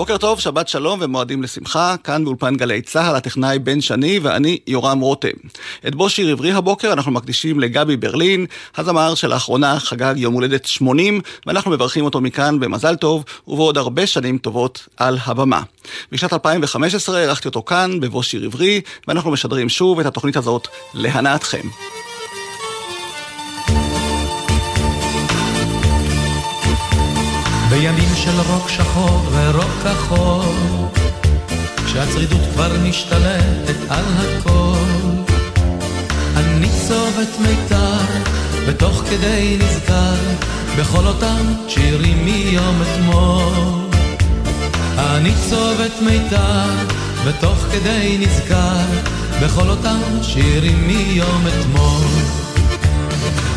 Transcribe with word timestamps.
בוקר 0.00 0.16
טוב, 0.16 0.40
שבת 0.40 0.68
שלום 0.68 0.98
ומועדים 1.02 1.42
לשמחה, 1.42 1.94
כאן 2.04 2.24
באולפן 2.24 2.56
גלי 2.56 2.82
צה"ל, 2.82 3.16
הטכנאי 3.16 3.58
בן 3.58 3.80
שני 3.80 4.18
ואני 4.22 4.58
יורם 4.66 5.00
רותם. 5.00 5.28
את 5.88 5.94
בו 5.94 6.10
שיר 6.10 6.28
עברי 6.28 6.52
הבוקר 6.52 6.92
אנחנו 6.92 7.12
מקדישים 7.12 7.60
לגבי 7.60 7.96
ברלין, 7.96 8.46
הזמר 8.76 9.14
שלאחרונה 9.14 9.80
חגג 9.80 10.14
יום 10.16 10.34
הולדת 10.34 10.64
80, 10.64 11.20
ואנחנו 11.46 11.70
מברכים 11.70 12.04
אותו 12.04 12.20
מכאן 12.20 12.60
במזל 12.60 12.96
טוב 12.96 13.24
ובעוד 13.48 13.78
הרבה 13.78 14.06
שנים 14.06 14.38
טובות 14.38 14.88
על 14.96 15.18
הבמה. 15.24 15.62
בשנת 16.12 16.32
2015 16.32 17.20
אירחתי 17.20 17.48
אותו 17.48 17.62
כאן 17.62 18.00
בבו 18.00 18.22
שיר 18.22 18.44
עברי, 18.44 18.80
ואנחנו 19.08 19.30
משדרים 19.30 19.68
שוב 19.68 20.00
את 20.00 20.06
התוכנית 20.06 20.36
הזאת 20.36 20.68
להנאתכם. 20.94 21.68
בימים 27.70 28.14
של 28.14 28.40
רוק 28.48 28.68
שחור 28.68 29.22
ורוק 29.32 29.70
כחול, 29.84 30.44
כשהצרידות 31.86 32.40
כבר 32.54 32.72
משתלטת 32.82 33.76
על 33.88 34.04
הכל, 34.18 35.32
אני 36.36 36.68
צובט 36.88 37.38
מיתר, 37.40 38.04
ותוך 38.66 39.02
כדי 39.10 39.58
נזכר, 39.60 40.14
בכל 40.78 41.06
אותם 41.06 41.52
שירים 41.68 42.24
מיום 42.24 42.82
אתמול. 42.82 43.88
אני 44.98 45.32
צובט 45.50 46.02
מיתר, 46.02 46.68
ותוך 47.24 47.58
כדי 47.72 48.18
נזכר, 48.20 48.84
בכל 49.42 49.68
אותם 49.68 50.00
שירים 50.22 50.86
מיום 50.86 51.44
אתמול. 51.46 52.06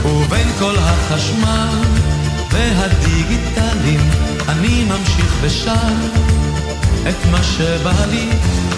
ובין 0.05 0.48
כל 0.59 0.76
החשמל 0.77 1.84
והדיגיטלים 2.53 4.09
אני 4.49 4.84
ממשיך 4.84 5.38
ושר 5.41 5.93
את 7.09 7.26
מה 7.31 7.43
שבא 7.43 8.05
לי 8.09 8.29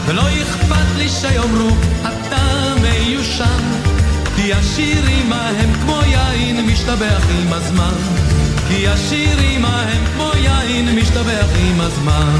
ולא 0.05 0.21
אכפת 0.21 0.97
לי 0.97 1.09
שיאמרו 1.09 1.69
אתה 2.01 2.73
מיושן 2.81 3.95
כי 4.35 4.53
השירים 4.53 5.33
ההם 5.33 5.73
כמו 5.81 5.99
יין 6.05 6.65
משתבח 6.65 7.23
עם 7.39 7.53
הזמן. 7.53 7.93
כי 8.67 8.87
השירים 8.87 9.65
ההם 9.65 10.05
כמו 10.13 10.31
יין 10.35 10.99
משתבח 10.99 11.47
עם 11.55 11.81
הזמן. 11.81 12.39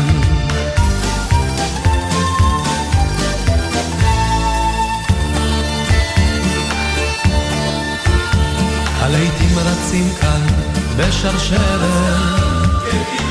הלהיטים 9.01 9.59
רצים 9.59 10.09
כאן 10.21 10.84
בשרשרת. 10.97 12.55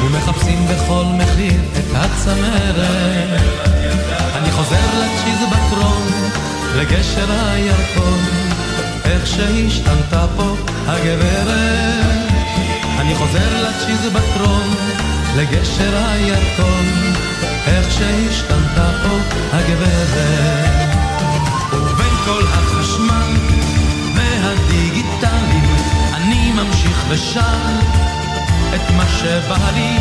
ומחפשים 0.05 0.67
בכל 0.67 1.05
מחיר 1.05 1.61
את 1.79 1.85
הצמרת. 1.95 3.41
אני 4.35 4.51
חוזר 4.53 4.87
לצ'יזבטרון, 5.01 6.09
לגשר 6.77 7.33
הירקון. 7.33 8.21
איך 9.05 9.27
שהשתנתה 9.27 10.27
פה 10.37 10.57
הגברת. 10.87 12.33
אני 12.99 13.15
חוזר 13.15 13.69
לצ'יזבטרון, 13.69 14.75
לגשר 15.37 15.97
הירקון. 15.97 16.87
איך 17.67 17.87
שהשתנתה 17.93 18.91
פה 19.03 19.37
הגברת. 19.53 20.55
ובין 21.73 22.15
כל 22.25 22.43
החשמל 22.53 22.74
ושר 27.25 27.41
את 28.75 28.91
מה 28.97 29.05
שבא 29.09 29.71
לי, 29.75 29.99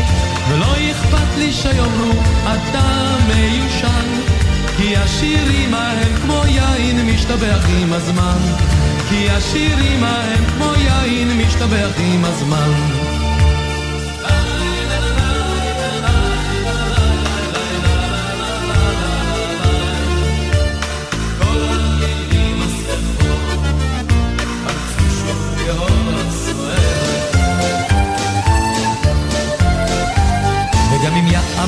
ולא 0.49 0.65
אכפת 0.91 1.37
לי 1.37 1.53
שיאמרו 1.53 2.11
אתה 2.43 3.15
מיושן, 3.27 4.21
כי 4.77 4.97
השירים 4.97 5.73
ההם 5.73 6.15
כמו 6.21 6.41
יין 6.47 7.05
משתבח 7.05 7.65
עם 7.81 7.93
הזמן, 7.93 8.37
כי 9.09 9.29
השירים 9.29 10.03
ההם 10.03 10.43
כמו 10.45 10.73
יין 10.75 11.37
משתבח 11.37 11.91
עם 11.97 12.25
הזמן. 12.25 13.02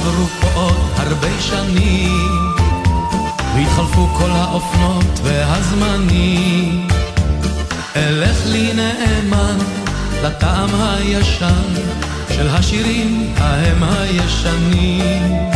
עברו 0.06 0.28
פה 0.42 0.48
עוד 0.54 0.76
הרבה 0.98 1.42
שנים, 1.42 2.56
והתחלפו 3.56 4.08
כל 4.08 4.30
האופנות 4.30 5.20
והזמנים. 5.24 6.88
אלך 7.96 8.38
לי 8.46 8.74
נאמן 8.74 9.58
לטעם 10.24 10.70
הישן 10.82 11.74
של 12.30 12.48
השירים 12.50 13.34
ההם 13.38 13.84
הישנים. 13.84 15.50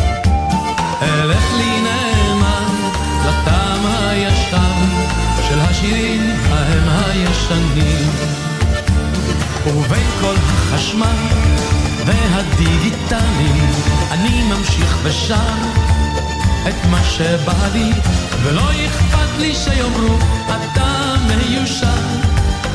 אלך 1.01 1.53
לי 1.57 1.81
נאמן 1.81 2.89
לטעם 3.25 3.85
הישן 3.85 4.85
של 5.49 5.59
השירים 5.59 6.21
ההם 6.49 6.89
הישנים. 6.89 8.09
ובין 9.65 10.07
כל 10.21 10.35
החשמל 10.35 11.78
והדיגיטליים 12.05 13.71
אני 14.11 14.43
ממשיך 14.43 14.97
ושר 15.03 15.57
את 16.67 16.85
מה 16.89 17.03
שבא 17.03 17.67
לי 17.73 17.91
ולא 18.43 18.71
אכפת 18.71 19.39
לי 19.39 19.55
שיאמרו 19.55 20.17
אתה 20.47 21.15
מיושן 21.27 22.19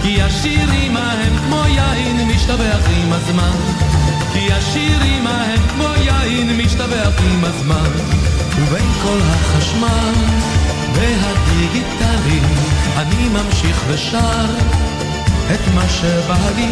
כי 0.05 0.23
השירים 0.23 0.97
ההם 0.97 1.37
כמו 1.37 1.63
יין 1.67 2.29
משתבח 2.29 2.81
עם 2.97 3.13
הזמן. 3.13 3.57
כי 4.33 4.53
השירים 4.53 5.27
ההם 5.27 5.61
כמו 5.69 5.89
יין 6.01 6.57
משתבח 6.57 7.13
עם 7.31 7.45
הזמן. 7.45 7.91
ובין 8.57 8.93
כל 9.03 9.19
החשמל 9.23 10.15
והדיגיטלים 10.95 12.43
אני 12.97 13.29
ממשיך 13.29 13.85
ושר 13.89 14.45
את 15.55 15.75
מה 15.75 15.89
שבא 15.89 16.51
לי, 16.57 16.71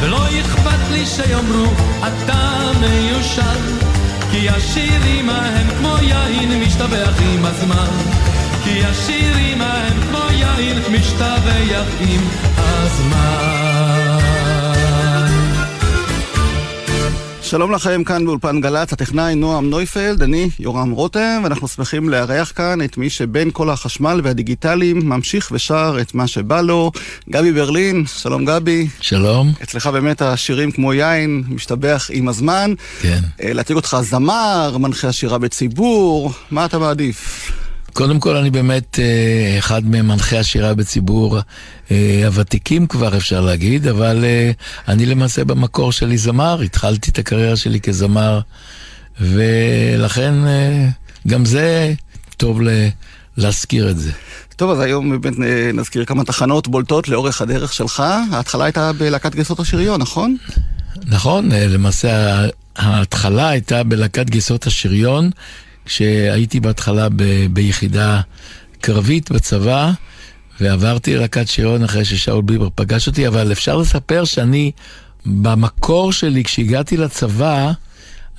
ולא 0.00 0.26
אכפת 0.40 0.90
לי 0.90 1.06
שיאמרו 1.06 1.72
אתה 2.00 2.70
מיושן, 2.80 3.76
כי 4.30 4.48
השירים 4.48 5.30
ההם 5.30 5.66
כמו 5.78 5.96
יין 6.02 6.62
משתבח 6.62 7.14
עם 7.20 7.44
הזמן, 7.44 7.90
כי 8.64 8.84
השירים 8.84 9.60
ההם 9.60 10.00
כמו 10.02 10.20
יין 10.30 10.78
משתבח 10.92 11.86
עם 12.00 12.20
הזמן. 12.56 14.07
שלום 17.50 17.72
לכם 17.72 18.04
כאן 18.04 18.24
באולפן 18.24 18.60
גל"צ, 18.60 18.92
הטכנאי 18.92 19.34
נועם 19.34 19.70
נויפלד, 19.70 20.22
אני 20.22 20.50
יורם 20.58 20.90
רותם, 20.90 21.40
ואנחנו 21.44 21.68
שמחים 21.68 22.08
לארח 22.08 22.52
כאן 22.56 22.82
את 22.84 22.98
מי 22.98 23.10
שבין 23.10 23.50
כל 23.52 23.70
החשמל 23.70 24.20
והדיגיטלים 24.24 25.08
ממשיך 25.08 25.48
ושר 25.52 25.96
את 26.00 26.14
מה 26.14 26.26
שבא 26.26 26.60
לו, 26.60 26.92
גבי 27.30 27.52
ברלין, 27.52 28.04
שלום 28.06 28.44
גבי. 28.44 28.88
שלום. 29.00 29.52
אצלך 29.62 29.86
באמת 29.86 30.22
השירים 30.22 30.70
כמו 30.70 30.94
יין, 30.94 31.44
משתבח 31.48 32.10
עם 32.12 32.28
הזמן. 32.28 32.74
כן. 33.00 33.20
אה, 33.42 33.52
להציג 33.52 33.76
אותך 33.76 33.96
זמר, 34.02 34.76
מנחה 34.78 35.08
השירה 35.08 35.38
בציבור, 35.38 36.32
מה 36.50 36.64
אתה 36.64 36.78
מעדיף? 36.78 37.52
קודם 37.98 38.20
כל 38.20 38.36
אני 38.36 38.50
באמת 38.50 38.98
אה, 38.98 39.58
אחד 39.58 39.82
ממנחי 39.84 40.38
השירה 40.38 40.74
בציבור 40.74 41.38
אה, 41.90 42.22
הוותיקים 42.26 42.86
כבר 42.86 43.16
אפשר 43.16 43.40
להגיד, 43.40 43.86
אבל 43.86 44.24
אה, 44.24 44.50
אני 44.88 45.06
למעשה 45.06 45.44
במקור 45.44 45.92
שלי 45.92 46.18
זמר, 46.18 46.60
התחלתי 46.60 47.10
את 47.10 47.18
הקריירה 47.18 47.56
שלי 47.56 47.80
כזמר, 47.80 48.40
ולכן 49.20 50.34
גם 51.28 51.44
זה 51.44 51.94
טוב 52.36 52.60
להזכיר 53.36 53.90
את 53.90 53.98
זה. 53.98 54.10
טוב, 54.56 54.70
אז 54.70 54.80
היום 54.80 55.20
באמת 55.20 55.38
נזכיר 55.74 56.04
כמה 56.04 56.24
תחנות 56.24 56.68
בולטות 56.68 57.08
לאורך 57.08 57.42
הדרך 57.42 57.72
שלך. 57.72 58.02
ההתחלה 58.32 58.64
הייתה 58.64 58.92
בלהקת 58.92 59.34
גייסות 59.34 59.60
השריון, 59.60 60.00
נכון? 60.00 60.36
נכון, 61.06 61.48
למעשה 61.52 62.44
ההתחלה 62.76 63.48
הייתה 63.48 63.82
בלהקת 63.82 64.30
גייסות 64.30 64.66
השריון. 64.66 65.30
כשהייתי 65.88 66.60
בהתחלה 66.60 67.08
ב- 67.08 67.46
ביחידה 67.50 68.20
קרבית 68.80 69.32
בצבא, 69.32 69.90
ועברתי 70.60 71.14
ללהקת 71.14 71.48
שירון 71.48 71.84
אחרי 71.84 72.04
ששאול 72.04 72.42
ביבר 72.42 72.68
פגש 72.74 73.06
אותי, 73.06 73.28
אבל 73.28 73.52
אפשר 73.52 73.76
לספר 73.76 74.24
שאני, 74.24 74.70
במקור 75.26 76.12
שלי, 76.12 76.44
כשהגעתי 76.44 76.96
לצבא, 76.96 77.72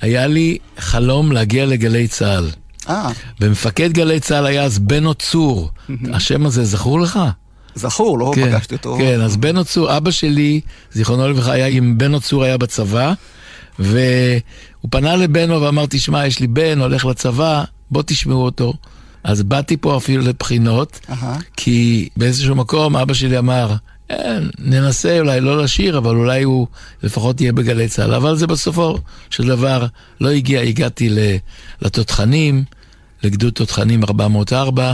היה 0.00 0.26
לי 0.26 0.58
חלום 0.78 1.32
להגיע 1.32 1.66
לגלי 1.66 2.08
צה"ל. 2.08 2.50
אה. 2.88 3.10
ומפקד 3.40 3.92
גלי 3.92 4.20
צה"ל 4.20 4.46
היה 4.46 4.64
אז 4.64 4.78
בנו 4.78 5.14
צור. 5.14 5.70
השם 6.12 6.46
הזה 6.46 6.64
זכור 6.64 7.00
לך? 7.00 7.18
זכור, 7.74 8.18
לא 8.18 8.32
כן, 8.34 8.50
פגשתי 8.50 8.74
אותו. 8.74 8.96
כן, 8.98 9.20
אז 9.20 9.36
בנו 9.36 9.64
צור, 9.64 9.96
אבא 9.96 10.10
שלי, 10.10 10.60
זיכרונו 10.92 11.28
לברכה, 11.28 11.52
היה 11.52 11.66
עם 11.66 11.98
בנו 11.98 12.20
צור 12.20 12.44
היה 12.44 12.58
בצבא, 12.58 13.12
הוא 14.80 14.90
פנה 14.90 15.16
לבנו 15.16 15.62
ואמר, 15.62 15.84
תשמע, 15.90 16.26
יש 16.26 16.40
לי 16.40 16.46
בן, 16.46 16.80
הולך 16.80 17.04
לצבא, 17.04 17.64
בוא 17.90 18.02
תשמעו 18.06 18.44
אותו. 18.44 18.74
אז 19.24 19.42
באתי 19.42 19.76
פה 19.76 19.96
אפילו 19.96 20.22
לבחינות, 20.22 21.00
אהה. 21.10 21.38
כי 21.56 22.08
באיזשהו 22.16 22.54
מקום 22.54 22.96
אבא 22.96 23.14
שלי 23.14 23.38
אמר, 23.38 23.74
ננסה 24.58 25.18
אולי 25.18 25.40
לא 25.40 25.62
לשיר, 25.62 25.98
אבל 25.98 26.16
אולי 26.16 26.42
הוא 26.42 26.66
לפחות 27.02 27.40
יהיה 27.40 27.52
בגלי 27.52 27.88
צה"ל. 27.88 28.14
אבל 28.14 28.36
זה 28.36 28.46
בסופו 28.46 28.98
של 29.30 29.46
דבר 29.46 29.86
לא 30.20 30.28
הגיע, 30.28 30.60
הגעתי 30.60 31.16
לתותחנים, 31.82 32.64
לגדוד 33.22 33.52
תותחנים 33.52 34.04
404, 34.04 34.92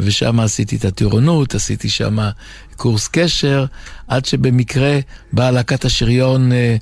ושם 0.00 0.40
עשיתי 0.40 0.76
את 0.76 0.84
הטירונות, 0.84 1.54
עשיתי 1.54 1.88
שם 1.88 2.18
קורס 2.76 3.08
קשר, 3.08 3.64
עד 4.08 4.24
שבמקרה 4.24 4.98
באה 5.32 5.50
להקת 5.50 5.84
השריון 5.84 6.52
אה, 6.52 6.76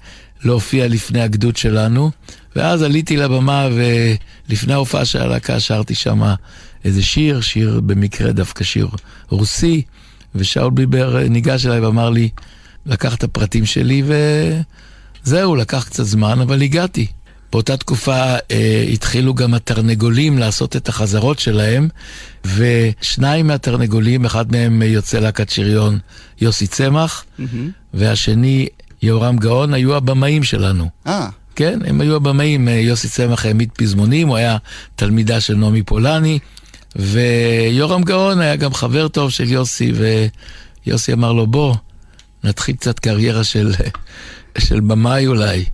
להופיע 0.45 0.89
לפני 0.89 1.21
הגדוד 1.21 1.57
שלנו, 1.57 2.11
ואז 2.57 2.83
עליתי 2.83 3.17
לבמה 3.17 3.69
ולפני 3.73 4.73
ההופעה 4.73 5.05
של 5.05 5.21
הלהקה 5.21 5.61
שרתי 5.61 5.95
שם 5.95 6.23
איזה 6.85 7.03
שיר, 7.03 7.41
שיר 7.41 7.81
במקרה 7.81 8.33
דווקא 8.33 8.65
שיר 8.65 8.89
רוסי, 9.29 9.83
ושאול 10.35 10.71
ביבר 10.71 11.19
ניגש 11.29 11.67
אליי 11.67 11.81
ואמר 11.81 12.11
לי, 12.11 12.29
לקח 12.87 13.15
את 13.15 13.25
הפרטים 13.25 13.67
שלי 13.67 14.03
וזהו, 15.23 15.57
לקח 15.57 15.85
קצת 15.85 16.05
זמן, 16.05 16.41
אבל 16.41 16.63
הגעתי. 16.63 17.07
באותה 17.53 17.77
תקופה 17.77 18.35
אה, 18.51 18.85
התחילו 18.93 19.35
גם 19.35 19.55
התרנגולים 19.55 20.39
לעשות 20.39 20.77
את 20.77 20.89
החזרות 20.89 21.39
שלהם, 21.39 21.89
ושניים 22.45 23.47
מהתרנגולים, 23.47 24.25
אחד 24.25 24.53
מהם 24.53 24.83
יוצא 24.83 25.19
להקת 25.19 25.51
שריון 25.51 25.99
יוסי 26.41 26.67
צמח, 26.67 27.25
והשני 27.95 28.67
יהורם 29.07 29.37
גאון, 29.37 29.75
היו 29.75 29.97
הבמאים 29.97 30.43
שלנו. 30.43 30.89
אה, 31.07 31.29
כן, 31.57 31.79
הם 31.87 32.01
היו 32.01 32.17
הבמאים, 32.17 32.69
אה, 32.69 32.73
יוסי 32.73 33.09
צמח 33.09 33.47
העמיד 33.47 33.69
פזמונים, 33.73 34.29
הוא 34.29 34.37
היה 34.37 34.57
תלמידה 34.97 35.41
של 35.41 35.57
נעמי 35.57 35.83
פולני, 35.83 36.39
ויורם 36.97 38.03
גאון 38.03 38.41
היה 38.41 38.57
גם 38.57 38.75
חבר 38.75 39.09
טוב 39.09 39.31
של 39.31 39.53
יוסי, 39.53 39.93
ויוסי 40.87 41.13
אמר 41.13 41.33
לו, 41.33 41.47
בוא, 41.47 41.75
נתחיל 42.45 42.77
קצת 42.77 42.99
קריירה 42.99 43.45
של, 43.45 43.73
של 44.67 44.81
במאי 44.81 45.27
אולי. 45.27 45.65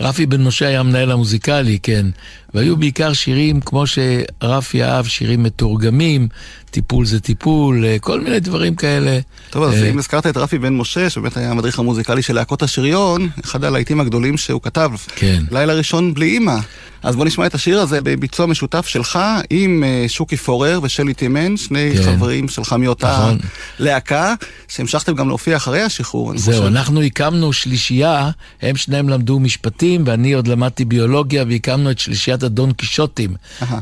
רפי 0.00 0.26
בן 0.26 0.42
משה 0.42 0.66
היה 0.66 0.80
המנהל 0.80 1.10
המוזיקלי, 1.10 1.78
כן. 1.82 2.06
והיו 2.54 2.76
בעיקר 2.76 3.12
שירים 3.12 3.60
כמו 3.60 3.84
שרפי 3.86 4.84
אהב, 4.84 5.06
שירים 5.06 5.42
מתורגמים, 5.42 6.28
טיפול 6.70 7.06
זה 7.06 7.20
טיפול, 7.20 7.84
אה, 7.84 7.96
כל 7.98 8.20
מיני 8.20 8.40
דברים 8.40 8.74
כאלה. 8.74 9.18
טוב, 9.50 9.62
אז 9.62 9.74
אה, 9.74 9.90
אם 9.90 9.98
הזכרת 9.98 10.26
את 10.26 10.36
רפי 10.36 10.58
בן 10.58 10.74
משה, 10.74 11.10
שבאמת 11.10 11.36
היה 11.36 11.50
המדריך 11.50 11.78
המוזיקלי 11.78 12.22
של 12.22 12.34
להקות 12.34 12.62
השריון, 12.62 13.28
אחד 13.44 13.64
הלהיטים 13.64 14.00
הגדולים 14.00 14.36
שהוא 14.36 14.62
כתב, 14.62 14.90
כן. 15.16 15.42
לילה 15.50 15.74
ראשון 15.74 16.14
בלי 16.14 16.26
אימא. 16.26 16.56
אז 17.02 17.16
בוא 17.16 17.24
נשמע 17.24 17.46
את 17.46 17.54
השיר 17.54 17.80
הזה 17.80 18.00
בביצוע 18.00 18.46
משותף 18.46 18.86
שלך 18.86 19.18
עם 19.50 19.84
אה, 19.86 20.04
שוקי 20.08 20.36
פורר 20.36 20.80
ושלי 20.82 21.14
טימן, 21.14 21.56
שני 21.56 21.90
כן. 21.96 22.02
חברים 22.02 22.48
שלך 22.48 22.72
מאותה 22.72 23.12
נכון. 23.12 23.38
להקה, 23.78 24.34
שהמשכתם 24.68 25.14
גם 25.14 25.28
להופיע 25.28 25.56
אחרי 25.56 25.82
השחרור, 25.82 26.30
אני 26.30 26.38
זהו, 26.38 26.54
חושב. 26.54 26.66
אנחנו 26.66 27.02
הקמנו 27.02 27.52
שלישייה, 27.52 28.30
הם 28.62 28.76
שניהם 28.76 29.08
למדו 29.08 29.40
משפטים 29.40 30.02
ואני 30.06 30.32
עוד 30.32 30.48
למדתי 30.48 30.84
ביולוגיה 30.84 31.44
והקמנו 31.48 31.90
את 31.90 31.98
שלישיית 31.98 32.37
הדון 32.42 32.72
קישוטים. 32.72 33.34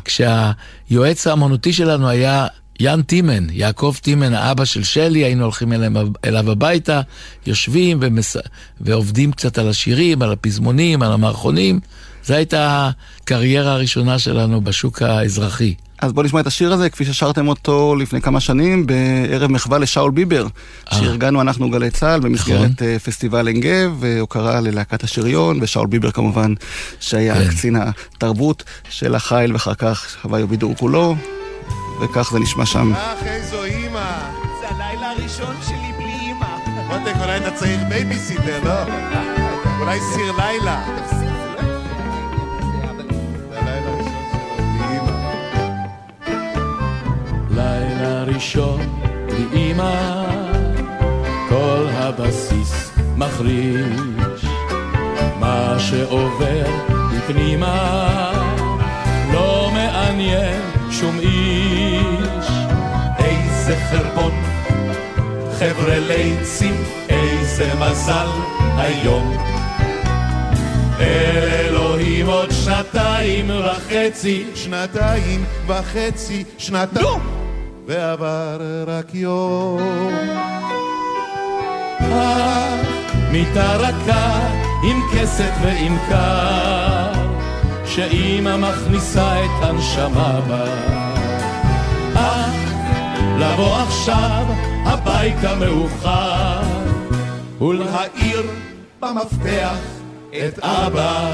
כשהיועץ 0.05 1.27
האמנותי 1.27 1.73
שלנו 1.73 2.09
היה 2.09 2.47
יאן 2.81 3.03
טימן, 3.03 3.47
יעקב 3.51 3.95
טימן, 4.01 4.35
האבא 4.35 4.65
של 4.65 4.85
שלי, 4.85 5.25
היינו 5.25 5.43
הולכים 5.43 5.73
אליו, 5.73 6.09
אליו 6.25 6.51
הביתה, 6.51 7.01
יושבים 7.47 7.99
ומס... 8.01 8.37
ועובדים 8.81 9.33
קצת 9.33 9.59
על 9.59 9.69
השירים, 9.69 10.23
על 10.23 10.33
הפזמונים, 10.33 11.03
על 11.03 11.13
המערכונים. 11.13 11.81
זו 12.25 12.35
הייתה 12.35 12.91
הקריירה 13.23 13.73
הראשונה 13.73 14.19
שלנו 14.19 14.61
בשוק 14.61 15.03
האזרחי. 15.03 15.75
אז 16.03 16.13
בוא 16.13 16.23
נשמע 16.23 16.41
את 16.41 16.47
השיר 16.47 16.73
הזה, 16.73 16.91
כפי 16.91 17.05
ששרתם 17.05 17.49
אותו 17.49 17.97
לפני 17.97 18.21
כמה 18.21 18.41
שנים, 18.41 18.87
בערב 18.87 19.51
מחווה 19.51 19.79
לשאול 19.79 20.11
ביבר, 20.11 20.47
אה. 20.93 20.99
שארגנו 20.99 21.41
אנחנו 21.41 21.71
גלי 21.71 21.91
צה"ל 21.91 22.21
במסגרת 22.21 22.71
נכון. 22.71 22.89
אה, 22.89 22.99
פסטיבל 22.99 23.47
עין 23.47 23.61
גב, 23.61 23.97
והוקרה 24.01 24.61
ללהקת 24.61 25.05
השריון, 25.05 25.59
ושאול 25.63 25.87
ביבר 25.87 26.11
כמובן, 26.11 26.55
שהיה 27.01 27.35
כן. 27.35 27.49
קצין 27.49 27.77
התרבות 27.77 28.65
של 28.91 29.15
החיל, 29.15 29.53
ואחר 29.53 29.75
כך 29.75 30.17
הוואי 30.23 30.43
ובידור 30.43 30.75
כולו, 30.77 31.17
וכך 32.01 32.31
זה 32.33 32.39
נשמע 32.39 32.67
שם. 32.67 32.93
אך 32.95 33.27
איזו 33.27 33.65
אימא! 33.65 34.13
זה 34.61 34.69
הלילה 34.69 35.11
הראשון 35.11 35.57
שלי 35.69 35.93
בלי 35.99 36.13
אימא. 36.21 36.57
מותק, 36.89 37.17
אולי 37.21 37.37
אתה 37.37 37.51
צריך 37.51 37.81
בייביסיטר, 37.89 38.59
לא? 38.65 38.93
אולי 39.81 39.99
סיר 40.15 40.33
לילה. 40.33 41.16
אמא, 49.53 50.25
כל 51.49 51.87
הבסיס 51.93 52.91
מחריש. 53.17 54.45
מה 55.41 55.77
שעובר 55.79 56.67
בפנימה 57.13 58.33
לא 59.33 59.71
מעניין 59.75 60.63
שום 60.91 61.19
איש. 61.19 62.49
איזה 63.19 63.77
חרבון, 63.91 64.33
חבר'ה 65.59 65.99
ליצים, 65.99 66.85
איזה 67.09 67.73
מזל 67.81 68.29
היום. 68.77 69.37
אל 71.01 71.49
אלוהים 71.53 72.27
עוד 72.27 72.51
שנתיים 72.51 73.51
וחצי 73.51 74.47
שנתיים 74.55 75.45
וחצי, 75.67 76.45
שנתיים. 76.59 77.36
ועבר 77.87 78.85
רק 78.87 79.15
יום. 79.15 79.81
מיטה 83.33 83.77
רכה 83.77 84.49
עם 84.83 85.01
כסת 85.13 85.53
ועם 85.63 85.97
קר, 86.09 87.13
שאימא 87.85 88.57
מכניסה 88.57 89.45
את 89.45 89.63
הנשמה 89.63 90.41
בה. 90.49 90.65
אה, 92.17 92.47
לבוא 93.39 93.77
עכשיו 93.77 94.45
הביתה 94.85 95.55
מאוחר, 95.55 96.63
ולהאיר 97.61 98.43
במפתח 99.01 99.79
את 100.31 100.59
אבא. 100.59 101.31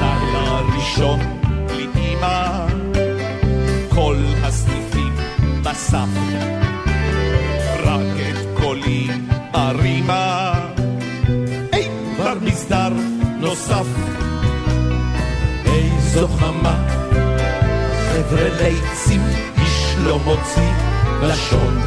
לילה 0.00 0.60
ראשון 0.76 1.20
בלי 1.66 1.86
אימא, 1.96 2.66
כל 3.94 4.16
הסניפים 4.42 4.83
בסף. 5.64 6.08
רק 7.84 8.16
את 8.30 8.60
קולי 8.62 9.08
הרימה, 9.52 10.52
היי, 11.72 11.88
כבר 12.16 12.34
מסדר 12.42 12.92
נוסף. 13.40 13.86
איזו 15.64 16.28
חמה, 16.28 16.88
חבר'ה 18.12 18.48
ליצים, 18.62 19.20
איש 19.62 19.94
לא 19.98 20.18
מוציא 20.18 20.72
לשון. 21.22 21.80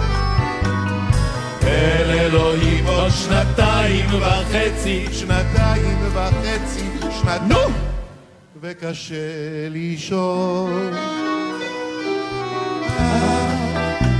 אל 1.63 2.09
אלוהים 2.19 2.85
עוד 2.85 3.11
שנתיים 3.11 4.05
וחצי, 4.09 5.05
שנתיים 5.11 5.97
וחצי, 6.13 6.89
שנתיים. 7.21 7.87
וקשה 8.61 9.69
לישון. 9.69 10.93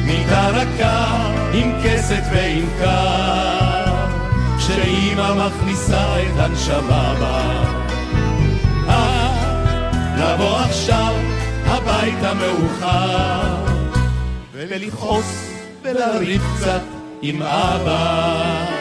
מיטה 0.08 0.48
רכה 0.48 1.32
עם 1.54 1.72
כסת 1.84 2.24
ועם 2.32 2.66
קר, 2.80 3.96
שאימא 4.60 5.34
מכניסה 5.34 6.22
את 6.22 6.40
הנשמה 6.40 7.16
בה. 7.20 7.64
אה, 8.90 9.28
לבוא 10.18 10.58
עכשיו 10.58 11.16
הביתה 11.66 12.34
מאוחר, 12.34 13.66
ולכעוס 14.54 15.52
ולריב 15.84 16.42
קצת 16.56 16.82
עם 17.22 17.42
אבא. 17.42 18.77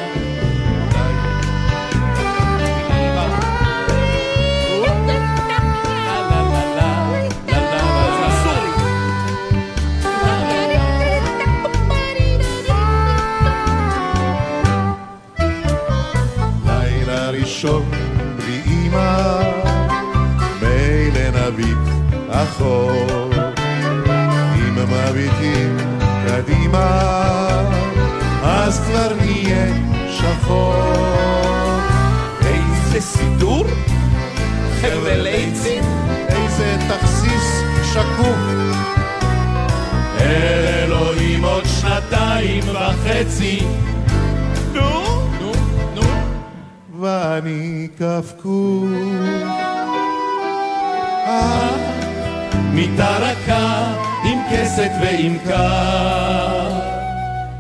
אחור. 22.57 23.31
אם 24.55 24.75
מביטים 24.75 25.77
קדימה, 26.27 27.01
אז 28.43 28.81
כבר 28.81 29.13
נהיה 29.21 29.67
שחור. 30.11 30.75
איזה 32.47 33.01
סידור, 33.01 33.65
חבל 34.81 35.27
עצים, 35.27 35.85
איזה 36.29 36.77
תכסיס 36.89 37.63
שקוף. 37.93 38.39
אל 40.21 40.65
אלוהים 40.85 41.45
עוד 41.45 41.65
שנתיים 41.81 42.65
וחצי. 42.73 43.61
נו, 44.73 44.91
נו, 45.41 45.53
נו. 45.95 46.03
ואני 47.01 47.89
קפקוף. 47.99 48.87
מיטה 52.76 53.16
רכה 53.16 53.95
עם 54.25 54.38
כסת 54.50 54.90
ועם 55.00 55.38
קר, 55.45 56.80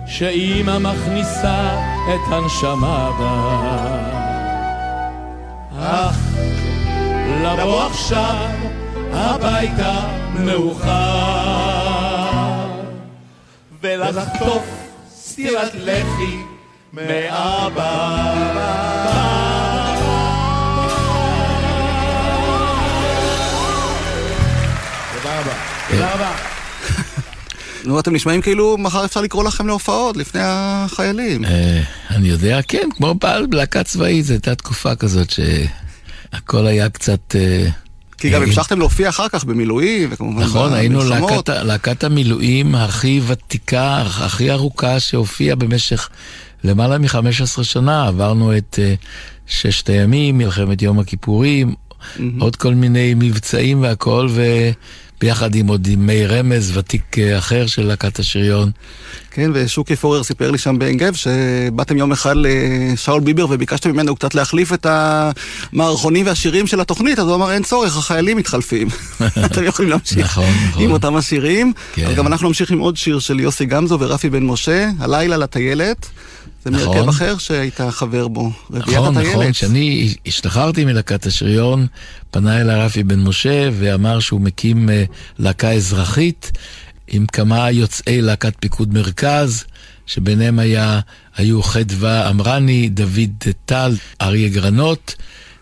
שאימא 0.06 0.78
מכניסה 0.78 1.80
את 2.08 2.32
הנשמה 2.32 3.10
בה. 3.18 3.62
אך 5.80 6.18
לבוא 7.42 7.82
עכשיו 7.82 8.48
הביתה 9.12 10.00
מאוחר, 10.34 10.92
ולחטוף 13.82 14.64
סטירת 15.08 15.74
לחי 15.74 16.36
מאבא. 16.92 17.86
תודה 25.90 26.14
רבה. 26.14 26.36
נו, 27.84 28.00
אתם 28.00 28.14
נשמעים 28.14 28.42
כאילו 28.42 28.78
מחר 28.78 29.04
אפשר 29.04 29.20
לקרוא 29.20 29.44
לכם 29.44 29.66
להופעות 29.66 30.16
לפני 30.16 30.40
החיילים. 30.44 31.44
אה, 31.44 31.82
אני 32.10 32.28
יודע, 32.28 32.60
כן, 32.68 32.88
כמו 32.96 33.14
בעל 33.14 33.46
בלהקה 33.46 33.82
צבאית, 33.82 34.24
זו 34.24 34.32
הייתה 34.32 34.54
תקופה 34.54 34.94
כזאת 34.94 35.30
שהכל 35.30 36.66
היה 36.66 36.88
קצת... 36.88 37.36
אה, 37.36 37.68
כי 38.18 38.30
גם 38.30 38.42
אה, 38.42 38.46
המשכתם 38.46 38.78
להופיע 38.78 39.08
אחר 39.08 39.28
כך 39.28 39.44
במילואים, 39.44 40.08
וכמובן 40.12 40.42
נכון, 40.42 40.72
היינו. 40.72 41.04
להקת, 41.04 41.48
להקת 41.48 42.04
המילואים 42.04 42.74
הכי 42.74 43.20
ותיקה, 43.26 43.96
הכי 43.96 44.50
ארוכה 44.50 45.00
שהופיעה 45.00 45.56
במשך 45.56 46.08
למעלה 46.64 46.98
מ-15 46.98 47.62
שנה. 47.62 48.06
עברנו 48.06 48.56
את 48.56 48.78
ששת 49.46 49.88
הימים, 49.88 50.38
מלחמת 50.38 50.82
יום 50.82 50.98
הכיפורים, 50.98 51.74
עוד 52.38 52.56
כל 52.56 52.74
מיני 52.74 53.14
מבצעים 53.16 53.82
והכל, 53.82 54.28
וביחד 54.30 55.54
עם 55.54 55.66
עוד 55.66 55.86
עם 55.90 56.06
מי 56.06 56.26
רמז, 56.26 56.76
ותיק 56.76 57.02
uh, 57.14 57.38
אחר 57.38 57.66
של 57.66 57.86
להקת 57.86 58.18
השריון. 58.18 58.70
כן, 59.30 59.50
ושוקי 59.54 59.96
פורר 59.96 60.22
סיפר 60.22 60.50
לי 60.50 60.58
שם 60.58 60.78
בעין 60.78 60.96
גב 60.96 61.14
שבאתם 61.14 61.96
יום 61.96 62.12
אחד 62.12 62.34
לשאול 62.36 63.20
ביבר 63.20 63.46
וביקשתם 63.50 63.90
ממנו 63.90 64.16
קצת 64.16 64.34
להחליף 64.34 64.72
את 64.72 64.86
המערכונים 64.88 66.26
והשירים 66.26 66.66
של 66.66 66.80
התוכנית, 66.80 67.18
אז 67.18 67.26
הוא 67.26 67.34
אמר 67.34 67.52
אין 67.52 67.62
צורך, 67.62 67.96
החיילים 67.96 68.36
מתחלפים. 68.36 68.88
אתם 69.46 69.64
יכולים 69.64 69.90
להמשיך 69.90 70.18
נכון, 70.18 70.54
נכון. 70.68 70.82
עם 70.82 70.90
אותם 70.90 71.16
השירים. 71.16 71.72
כן. 71.94 72.06
אבל 72.06 72.14
גם 72.14 72.26
אנחנו 72.26 72.48
נמשיך 72.48 72.70
עם 72.70 72.78
עוד 72.78 72.96
שיר 72.96 73.18
של 73.18 73.40
יוסי 73.40 73.66
גמזו 73.66 74.00
ורפי 74.00 74.30
בן 74.30 74.42
משה, 74.42 74.88
הלילה 74.98 75.36
לטיילת. 75.36 76.06
זה 76.66 76.70
נכון. 76.70 76.96
מהרכב 76.96 77.08
אחר 77.08 77.38
שהיית 77.38 77.80
חבר 77.90 78.28
בו, 78.28 78.50
רביעיית 78.70 79.00
נכון, 79.00 79.16
הטיילת. 79.16 79.32
נכון, 79.34 79.52
כשאני 79.52 80.14
השתחררתי 80.26 80.84
מלהקת 80.84 81.26
השריון, 81.26 81.86
פנה 82.30 82.60
אליי 82.60 82.80
רפי 82.80 83.02
בן 83.02 83.20
משה 83.20 83.68
ואמר 83.72 84.20
שהוא 84.20 84.40
מקים 84.40 84.90
אה, 84.90 85.04
להקה 85.38 85.72
אזרחית 85.72 86.52
עם 87.08 87.26
כמה 87.26 87.70
יוצאי 87.70 88.20
להקת 88.20 88.54
פיקוד 88.60 88.94
מרכז, 88.94 89.64
שביניהם 90.06 90.58
היה, 90.58 91.00
היו 91.36 91.62
חדווה 91.62 92.30
אמרני, 92.30 92.88
דוד 92.88 93.44
טל, 93.64 93.96
אריה 94.20 94.48
גרנות, 94.48 95.14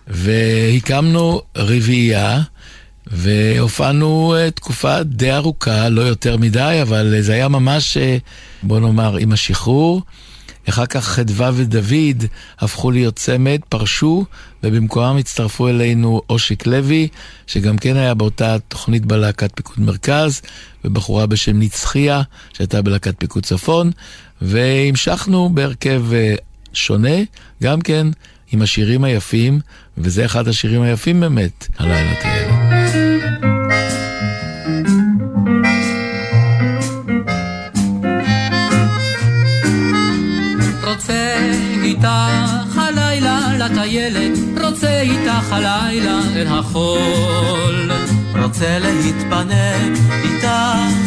והקמנו 0.06 1.42
רביעייה. 1.56 2.42
והופענו 3.06 4.34
אה, 4.36 4.50
תקופה 4.50 5.02
די 5.02 5.32
ארוכה, 5.32 5.88
לא 5.88 6.02
יותר 6.02 6.36
מדי, 6.36 6.78
אבל 6.82 7.14
זה 7.20 7.32
היה 7.32 7.48
ממש, 7.48 7.96
אה, 7.96 8.16
בוא 8.62 8.80
נאמר, 8.80 9.16
עם 9.16 9.32
השחרור. 9.32 10.02
אחר 10.68 10.86
כך 10.86 11.04
חדווה 11.04 11.50
ודוד 11.54 12.24
הפכו 12.58 12.90
להיות 12.90 13.16
צמד, 13.16 13.58
פרשו, 13.68 14.24
ובמקומם 14.62 15.16
הצטרפו 15.16 15.68
אלינו 15.68 16.22
אושיק 16.30 16.66
לוי, 16.66 17.08
שגם 17.46 17.78
כן 17.78 17.96
היה 17.96 18.14
באותה 18.14 18.56
תוכנית 18.68 19.06
בלהקת 19.06 19.50
פיקוד 19.54 19.80
מרכז, 19.80 20.42
ובחורה 20.84 21.26
בשם 21.26 21.58
נצחיה, 21.58 22.22
שהייתה 22.52 22.82
בלהקת 22.82 23.14
פיקוד 23.18 23.44
צפון, 23.44 23.90
והמשכנו 24.42 25.50
בהרכב 25.54 26.02
אה, 26.12 26.34
שונה, 26.72 27.18
גם 27.62 27.80
כן 27.80 28.06
עם 28.52 28.62
השירים 28.62 29.04
היפים, 29.04 29.60
וזה 29.98 30.24
אחד 30.24 30.48
השירים 30.48 30.82
היפים 30.82 31.20
באמת, 31.20 31.66
הלילה 31.78 32.14
תהיה. 32.20 32.63
איתך 41.94 42.78
הלילה 42.78 43.38
לטיילת, 43.58 44.38
רוצה 44.64 45.00
איתך 45.00 45.52
הלילה 45.52 46.20
אל 46.36 46.46
החול. 46.46 47.90
רוצה 48.42 48.78
להתפנק 48.78 49.98
איתך 50.24 50.48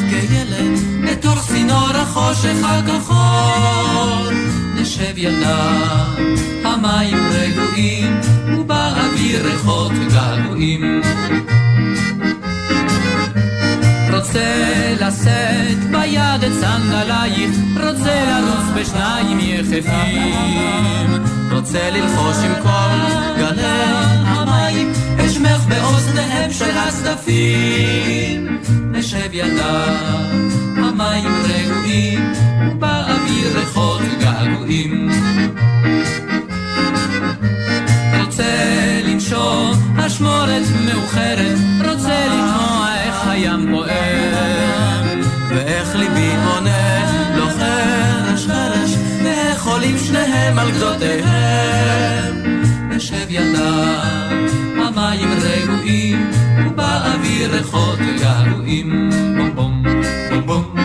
כילד, 0.10 0.80
בתוך 1.04 1.48
צינור 1.48 1.90
החושך 1.94 2.58
הכחול. 2.64 4.36
נשב 4.76 5.18
ילדה, 5.18 5.84
המים 6.64 7.18
רגועים, 7.32 8.22
ובאוויר 8.58 9.46
ריחות 9.46 9.92
געגועים. 10.14 11.02
רוצה 14.14 14.46
לשאת 15.00 15.47
את 16.48 16.54
סנדלייך, 16.54 17.56
רוצה 17.76 18.26
לרוץ 18.26 18.66
בשניים 18.76 19.40
יחפים, 19.40 21.26
רוצה 21.52 21.90
ללחוש 21.90 22.38
עם 22.46 22.54
כל 22.64 23.16
גלי 23.38 23.64
המים, 24.26 24.92
את 25.26 25.32
שמך 25.32 25.66
באוזניהם 25.70 26.52
של 26.52 26.78
הצדפים. 26.78 28.60
נשב 28.92 29.30
ידם, 29.34 30.50
המים 30.78 31.32
רגועים, 31.44 32.34
ובאוויר 32.72 33.60
ריחות 33.60 34.02
געגועים. 34.20 35.10
רוצה 38.26 38.44
לנשום 39.04 39.72
אשמורת 39.98 40.64
מאוחרת, 40.86 41.58
רוצה 41.90 42.28
לשמוע 42.28 42.88
איך 43.04 43.28
הים 43.28 43.74
ואיך 43.74 44.17
ליבי 45.98 46.36
עונה 46.46 47.36
לו 47.36 47.46
חרש 47.50 48.46
חרש, 48.48 48.92
ואיך 49.24 49.66
עולים 49.68 49.98
שניהם 49.98 50.60
על 50.60 50.72
גדותיהם. 50.72 52.36
נשב 52.90 53.26
ידם, 53.30 54.46
המים 54.78 55.30
רגועים, 55.42 56.32
ובאוויר 56.68 57.56
ריחות 57.56 58.00
געגועים. 58.20 59.10
בום 59.38 59.56
בום, 59.56 59.84
בום 60.30 60.46
בום, 60.46 60.77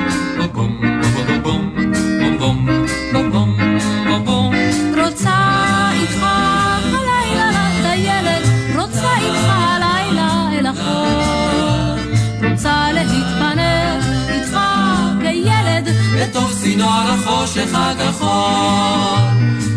החושך 17.63 17.75
הכחול. 17.75 19.23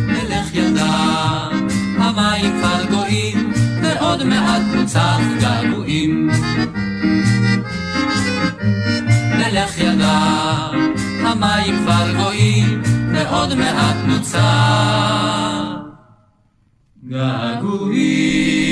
נלך 0.08 0.54
ידם, 0.54 1.68
המים 1.98 2.52
כבר 2.60 2.86
גויים, 2.90 3.54
ועוד 3.84 4.24
מעט 4.24 4.62
נוצח 4.76 5.20
געגועים. 5.40 6.30
נלך 9.38 9.80
ידם, 9.80 10.94
המים 11.26 11.76
כבר 11.84 12.14
גויים, 12.18 12.82
ועוד 13.14 13.54
מעט 13.56 13.96
נוצח 14.08 14.40
געגועים. 17.10 18.65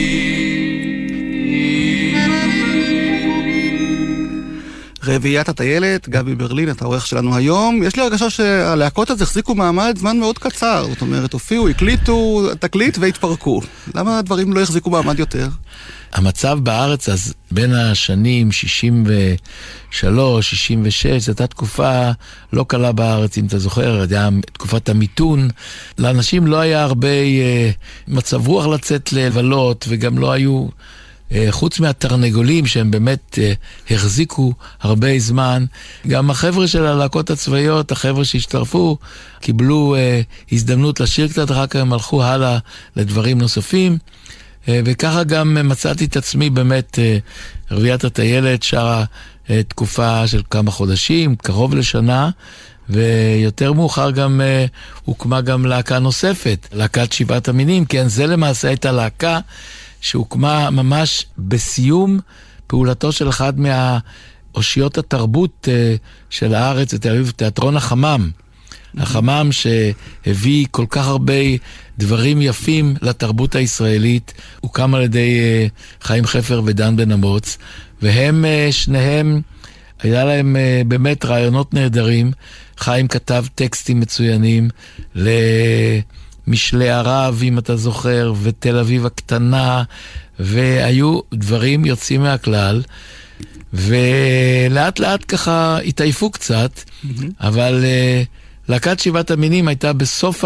רביעיית 5.06 5.50
הטיילת, 5.50 6.10
גבי 6.10 6.36
ברלין, 6.36 6.70
אתה 6.70 6.86
העורך 6.86 7.08
שלנו 7.08 7.36
היום. 7.36 7.84
יש 7.84 7.96
לי 7.96 8.02
הרגשה 8.02 8.30
שהלהקות 8.30 9.10
הזה 9.10 9.24
החזיקו 9.24 9.56
מעמד 9.56 9.98
זמן 9.98 10.20
מאוד 10.20 10.38
קצר. 10.38 10.86
זאת 10.90 11.02
אומרת, 11.02 11.34
הופיעו, 11.34 11.70
הקליטו 11.70 12.48
תקליט 12.60 12.98
והתפרקו. 12.98 13.62
למה 13.96 14.20
הדברים 14.20 14.54
לא 14.54 14.62
החזיקו 14.62 14.90
מעמד 14.90 15.20
יותר? 15.20 15.48
המצב 16.14 16.60
בארץ 16.64 17.10
אז 17.10 17.34
בין 17.52 17.74
השנים 17.74 18.52
63, 18.52 20.50
66, 20.50 21.22
זו 21.22 21.32
הייתה 21.32 21.48
תקופה 21.48 22.12
לא 22.54 22.66
קלה 22.68 22.92
בארץ, 22.92 23.38
אם 23.38 23.46
אתה 23.46 23.60
זוכר, 23.60 24.06
היה 24.10 24.30
תקופת 24.54 24.90
המיתון. 24.90 25.50
לאנשים 25.98 26.48
לא 26.48 26.58
היה 26.60 26.84
הרבה 26.84 27.08
אה, 27.08 27.70
מצב 28.08 28.48
רוח 28.48 28.66
לצאת 28.66 29.14
לבלות, 29.14 29.86
וגם 29.90 30.18
לא 30.18 30.32
היו 30.32 30.68
חוץ 31.50 31.80
מהתרנגולים 31.80 32.66
שהם 32.66 32.92
באמת 32.92 33.40
אה, 33.42 33.54
החזיקו 33.96 34.54
הרבה 34.82 35.20
זמן, 35.20 35.66
גם 36.08 36.30
החבר'ה 36.30 36.68
של 36.68 36.86
הלהקות 36.86 37.30
הצבאיות, 37.30 37.92
החבר'ה 37.92 38.26
שהשתרפו, 38.26 38.98
קיבלו 39.40 39.96
אה, 39.96 40.22
הזדמנות 40.52 41.00
לשיר 41.00 41.28
קצת, 41.28 41.52
אחר 41.52 41.68
כך 41.68 41.80
הם 41.80 41.94
הלכו 41.94 42.24
הלאה 42.24 42.58
לדברים 42.96 43.38
נוספים. 43.38 43.98
וככה 44.68 45.24
גם 45.24 45.70
מצאתי 45.70 46.06
את 46.06 46.18
עצמי 46.18 46.50
באמת, 46.50 47.00
רביעיית 47.72 48.04
הטיילת 48.04 48.64
שרה 48.64 49.04
תקופה 49.68 50.28
של 50.28 50.42
כמה 50.50 50.72
חודשים, 50.72 51.36
קרוב 51.36 51.76
לשנה, 51.76 52.30
ויותר 52.90 53.74
מאוחר 53.74 54.12
גם 54.12 54.42
הוקמה 55.06 55.42
גם 55.42 55.66
להקה 55.66 56.00
נוספת, 56.00 56.68
להקת 56.74 57.12
שבעת 57.12 57.48
המינים, 57.48 57.86
כן, 57.86 58.08
זה 58.08 58.28
למעשה 58.28 58.68
הייתה 58.68 58.92
להקה 58.92 59.40
שהוקמה 60.04 60.70
ממש 60.70 61.26
בסיום 61.38 62.20
פעולתו 62.68 63.12
של 63.12 63.30
אחד 63.30 63.54
מהאושיות 63.60 64.98
התרבות 64.98 65.68
אה, 65.72 65.96
של 66.30 66.56
הארץ, 66.56 66.94
בתל 66.94 67.12
אביב, 67.12 67.32
תיאטרון 67.36 67.78
החמם. 67.78 68.30
החמם 68.98 69.50
שהביא 69.52 70.66
כל 70.72 70.86
כך 70.90 71.08
הרבה 71.08 71.34
דברים 71.98 72.42
יפים 72.42 72.96
לתרבות 73.02 73.56
הישראלית, 73.56 74.34
הוקם 74.60 74.96
על 74.96 75.02
ידי 75.02 75.40
אה, 75.40 75.68
חיים 76.02 76.26
חפר 76.26 76.62
ודן 76.66 76.96
בן 76.96 77.12
אמוץ, 77.12 77.58
והם 78.02 78.46
אה, 78.46 78.68
שניהם, 78.72 79.42
היה 80.02 80.24
להם 80.24 80.56
באמת 80.88 81.26
רעיונות 81.26 81.74
נהדרים. 81.74 82.32
חיים 82.78 83.08
כתב 83.08 83.46
טקסטים 83.56 84.00
מצוינים 84.00 84.70
ל... 85.16 85.30
משלי 86.48 86.90
הרב, 86.90 87.42
אם 87.44 87.58
אתה 87.58 87.76
זוכר, 87.76 88.34
ותל 88.42 88.78
אביב 88.78 89.06
הקטנה, 89.06 89.84
והיו 90.40 91.20
דברים 91.34 91.86
יוצאים 91.86 92.22
מהכלל, 92.22 92.82
ולאט 93.74 95.00
לאט 95.00 95.26
ככה 95.28 95.78
התעייפו 95.78 96.30
קצת, 96.32 96.72
mm-hmm. 96.80 97.24
אבל 97.40 97.84
uh, 97.84 98.70
להקת 98.70 99.00
שבעת 99.00 99.32
המינים 99.32 99.68
הייתה 99.68 99.94
בסוף 99.94 100.46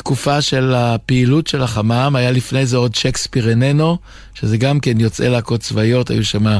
התקופה 0.00 0.42
של 0.42 0.74
הפעילות 0.74 1.46
של 1.46 1.62
החמם, 1.62 2.12
היה 2.16 2.30
לפני 2.30 2.66
זה 2.66 2.76
עוד 2.76 2.94
שייקספיר 2.94 3.50
איננו, 3.50 3.98
שזה 4.34 4.56
גם 4.56 4.80
כן 4.80 5.00
יוצאי 5.00 5.28
להקות 5.28 5.60
צבאיות, 5.60 6.10
היו 6.10 6.24
שם 6.24 6.58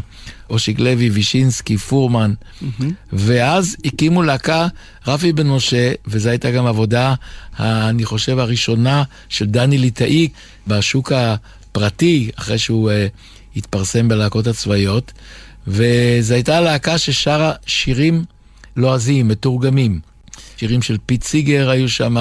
אושיק 0.50 0.78
לוי, 0.78 1.10
וישינסקי, 1.10 1.76
פורמן, 1.76 2.34
mm-hmm. 2.34 2.84
ואז 3.12 3.76
הקימו 3.84 4.22
להקה 4.22 4.66
רפי 5.06 5.32
בן 5.32 5.46
משה, 5.46 5.92
וזו 6.06 6.28
הייתה 6.28 6.50
גם 6.50 6.66
עבודה, 6.66 7.14
אני 7.58 8.04
חושב, 8.04 8.38
הראשונה 8.38 9.02
של 9.28 9.46
דני 9.46 9.78
ליטני 9.78 10.28
בשוק 10.66 11.12
הפרטי, 11.12 12.30
אחרי 12.36 12.58
שהוא 12.58 12.90
uh, 12.90 12.94
התפרסם 13.56 14.08
בלהקות 14.08 14.46
הצבאיות, 14.46 15.12
וזו 15.66 16.34
הייתה 16.34 16.60
להקה 16.60 16.98
ששרה 16.98 17.52
שירים 17.66 18.24
לועזיים, 18.76 19.28
מתורגמים. 19.28 20.00
שירים 20.60 20.82
של 20.82 20.96
פיט 21.06 21.22
סיגר 21.22 21.70
היו 21.70 21.88
שם, 21.88 22.16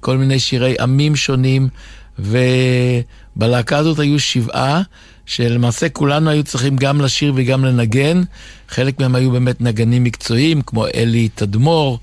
כל 0.00 0.16
מיני 0.16 0.38
שירי 0.38 0.74
עמים 0.80 1.16
שונים, 1.16 1.68
ובלהקה 2.18 3.78
הזאת 3.78 3.98
היו 3.98 4.20
שבעה, 4.20 4.82
שלמעשה 5.26 5.88
כולנו 5.88 6.30
היו 6.30 6.44
צריכים 6.44 6.76
גם 6.76 7.00
לשיר 7.00 7.32
וגם 7.36 7.64
לנגן. 7.64 8.22
חלק 8.68 9.00
מהם 9.00 9.14
היו 9.14 9.30
באמת 9.30 9.60
נגנים 9.60 10.04
מקצועיים, 10.04 10.62
כמו 10.62 10.86
אלי 10.86 11.28
תדמור 11.34 11.98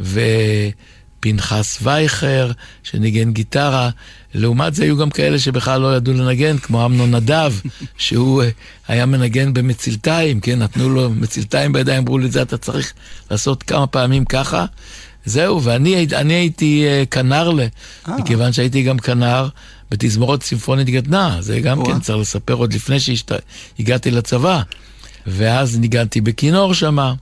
ופנחס 0.00 1.78
וייכר, 1.82 2.50
שניגן 2.82 3.32
גיטרה. 3.32 3.90
לעומת 4.34 4.74
זה 4.74 4.84
היו 4.84 4.96
גם 4.96 5.10
כאלה 5.10 5.38
שבכלל 5.38 5.80
לא 5.80 5.96
ידעו 5.96 6.14
לנגן, 6.14 6.58
כמו 6.58 6.86
אמנון 6.86 7.14
נדב, 7.14 7.52
שהוא 7.98 8.42
אה, 8.42 8.48
היה 8.88 9.06
מנגן 9.06 9.54
במצלתיים, 9.54 10.40
כן, 10.40 10.58
נתנו 10.58 10.90
לו 10.90 11.10
מצלתיים 11.10 11.72
בידיים, 11.72 12.02
אמרו 12.02 12.18
לי, 12.18 12.30
זה 12.30 12.42
אתה 12.42 12.56
צריך 12.58 12.92
לעשות 13.30 13.62
כמה 13.62 13.86
פעמים 13.86 14.24
ככה. 14.24 14.66
זהו, 15.24 15.62
ואני 15.62 16.34
הייתי 16.34 16.84
uh, 16.86 17.06
כנר, 17.06 17.50
ל... 17.50 17.60
אה. 17.60 18.16
מכיוון 18.18 18.52
שהייתי 18.52 18.82
גם 18.82 18.98
כנר 18.98 19.48
בתזמורת 19.90 20.40
צימפונית 20.40 20.90
גדנ"ע, 20.90 21.40
זה 21.40 21.60
גם 21.60 21.84
כן 21.84 22.00
צריך 22.00 22.18
לספר 22.18 22.54
עוד 22.54 22.72
לפני 22.72 22.96
שהגעתי 23.00 24.10
לצבא. 24.10 24.62
ואז 25.26 25.78
ניגנתי 25.78 26.20
בכינור 26.20 26.74
שמה. 26.74 27.14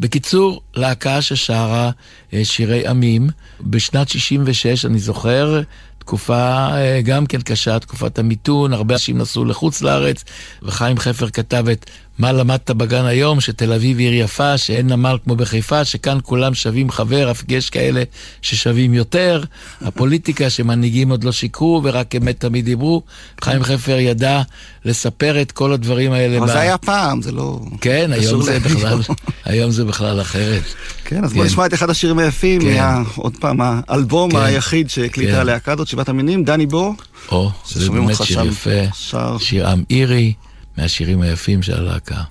בקיצור, 0.00 0.60
להקה 0.74 1.22
ששרה 1.22 1.90
uh, 1.90 2.34
שירי 2.42 2.86
עמים. 2.86 3.28
בשנת 3.60 4.08
66, 4.08 4.84
אני 4.84 4.98
זוכר, 4.98 5.60
תקופה 5.98 6.68
גם 7.04 7.26
כן 7.26 7.40
קשה, 7.40 7.78
תקופת 7.78 8.18
המיתון, 8.18 8.72
הרבה 8.72 8.94
אנשים 8.94 9.18
נסעו 9.18 9.44
לחוץ 9.44 9.82
לארץ, 9.82 10.24
וחיים 10.62 10.98
חפר 10.98 11.30
כתב 11.30 11.68
את 11.68 11.90
מה 12.22 12.32
למדת 12.32 12.70
בגן 12.70 13.04
היום, 13.04 13.40
שתל 13.40 13.72
אביב 13.72 13.98
עיר 13.98 14.14
יפה, 14.14 14.58
שאין 14.58 14.86
נמל 14.86 15.18
כמו 15.24 15.36
בחיפה, 15.36 15.84
שכאן 15.84 16.18
כולם 16.22 16.54
שווים 16.54 16.90
חבר, 16.90 17.30
אף 17.30 17.42
יש 17.48 17.70
כאלה 17.70 18.02
ששווים 18.42 18.94
יותר. 18.94 19.42
הפוליטיקה 19.80 20.50
שמנהיגים 20.50 21.10
עוד 21.10 21.24
לא 21.24 21.32
שיקרו 21.32 21.80
ורק 21.84 22.14
אמת 22.14 22.40
תמיד 22.40 22.64
דיברו. 22.64 23.02
חיים 23.40 23.62
חפר 23.62 23.98
ידע 23.98 24.42
לספר 24.84 25.42
את 25.42 25.52
כל 25.52 25.72
הדברים 25.72 26.12
האלה. 26.12 26.38
אבל 26.38 26.46
ב... 26.46 26.50
זה 26.50 26.60
היה 26.60 26.78
פעם, 26.78 27.22
זה 27.22 27.32
לא... 27.32 27.60
כן, 27.80 28.10
היום 28.12 28.42
זה 28.42 28.60
בכלל, 28.60 28.98
היום 29.44 29.70
זה 29.70 29.84
בכלל 29.84 30.20
אחרת. 30.20 30.62
כן, 31.04 31.24
אז 31.24 31.30
כן. 31.30 31.36
בוא 31.36 31.44
נשמע 31.44 31.66
את 31.66 31.74
אחד 31.74 31.90
השירים 31.90 32.18
היפים, 32.18 32.60
כן. 32.60 32.76
מה, 32.76 33.02
עוד 33.16 33.36
פעם, 33.40 33.58
האלבום 33.60 34.30
כן. 34.30 34.36
היחיד 34.36 34.90
שהקליטה 34.90 35.32
כן. 35.32 35.38
הלהקה 35.38 35.72
הזאת, 35.72 35.88
שבעת 35.88 36.08
המינים, 36.08 36.44
דני 36.44 36.66
בור. 36.66 36.94
או, 37.32 37.50
זה 37.66 37.90
באמת 37.90 38.16
שיר 38.22 38.44
יפה, 38.44 38.94
שר... 38.94 39.38
שיר 39.38 39.68
עם 39.68 39.82
אירי. 39.90 40.32
מהשירים 40.78 41.22
היפים 41.22 41.62
של 41.62 41.74
הלהקה. 41.74 42.22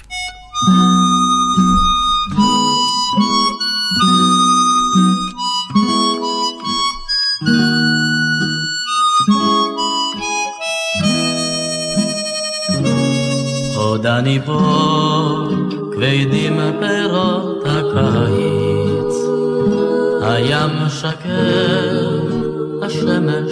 עוד 13.75 14.05
אני 14.05 14.39
פה, 14.45 14.59
כבדים 15.91 16.59
פירות 16.79 17.63
הקיץ, 17.65 19.15
הים 20.21 20.89
שקר, 20.89 22.19
השמש 22.81 23.51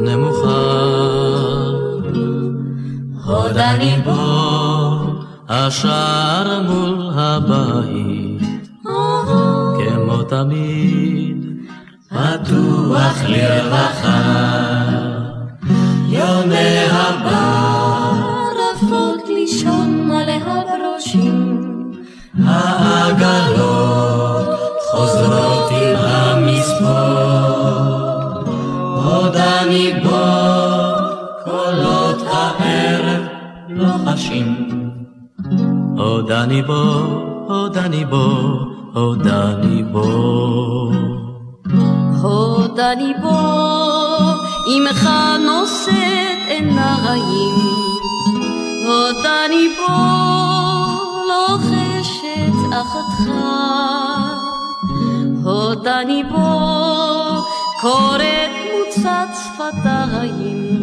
נמוכה. 0.00 1.15
עוד 3.46 3.56
אני 3.56 3.96
בו, 4.04 5.22
השער 5.48 6.62
מול 6.62 7.10
הבית, 7.14 8.68
כמו 9.76 10.22
תמיד, 10.28 11.46
פתוח 12.08 13.22
לרווחה. 13.28 14.45
עוד 36.46 36.52
אני 36.52 36.62
בו, 36.62 37.02
עוד 37.48 37.76
אני 37.76 38.04
בו, 38.04 38.58
עוד 38.94 39.26
אני 39.26 39.82
בו. 39.82 40.92
עוד 42.22 42.80
אני 42.80 43.14
בו, 43.22 43.38
עמך 44.76 45.08
נושאת 45.38 46.38
עיניים. 46.48 47.54
עוד 48.86 49.16
אני 49.26 49.68
בו, 49.76 49.92
לוחשת 51.28 52.56
אחתך. 52.72 53.30
עוד 55.44 55.86
אני 55.86 56.24
בו, 56.24 56.60
קוראת 57.80 58.50
מוצת 58.72 59.28
שפתיים. 59.34 60.76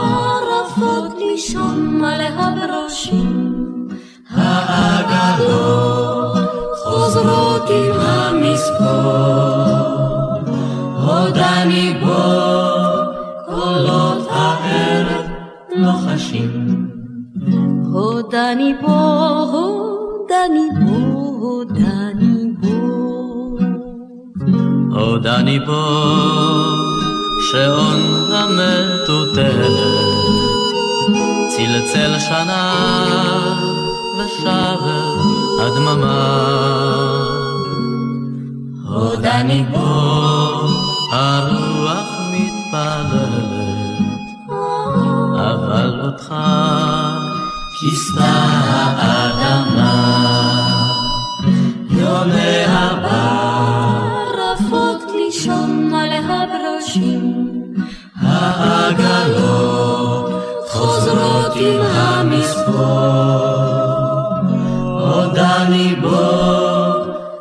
לישון 1.18 2.04
על 2.04 2.20
הברושים. 2.20 3.88
העגלות 4.30 5.56
חוזרות 6.84 7.70
עם 7.70 8.00
המספור. 8.00 8.86
עוד 11.06 11.36
אני 11.36 11.94
בו, 12.00 12.22
קולות 13.46 14.28
הערב 14.30 15.26
לוחשים. 15.76 16.86
בו, 17.34 17.98
עוד 17.98 18.34
אני 18.34 18.74
בו, 18.80 18.94
עוד 19.52 20.30
אני 20.46 20.68
בו. 20.84 21.05
אני 25.24 25.58
פה, 25.66 26.06
שעון 27.50 28.32
המטוטלת, 28.32 29.76
צלצל 31.48 32.18
שנה 32.18 32.74
ושב 34.18 34.78
הדממה. 35.60 36.56
עוד 38.88 39.24
אני 39.24 39.64
פה, 39.72 40.68
הרוח 41.12 42.06
מתפללת, 42.32 43.56
אבל 45.34 46.00
אותך 46.04 46.34
כיסתה 47.80 48.32
האדמה. 48.96 50.26
יוני 51.90 52.64
הבר, 52.68 53.45
רפות 55.46 55.68
לישון 55.68 55.94
על 55.94 56.12
הברושים, 56.12 57.74
העגלות 58.16 59.46
חוזרות 60.68 61.56
עם 61.56 61.80
המספור. 61.80 62.76
עוד 65.00 65.38
אני 65.38 65.96
בו, 66.02 66.18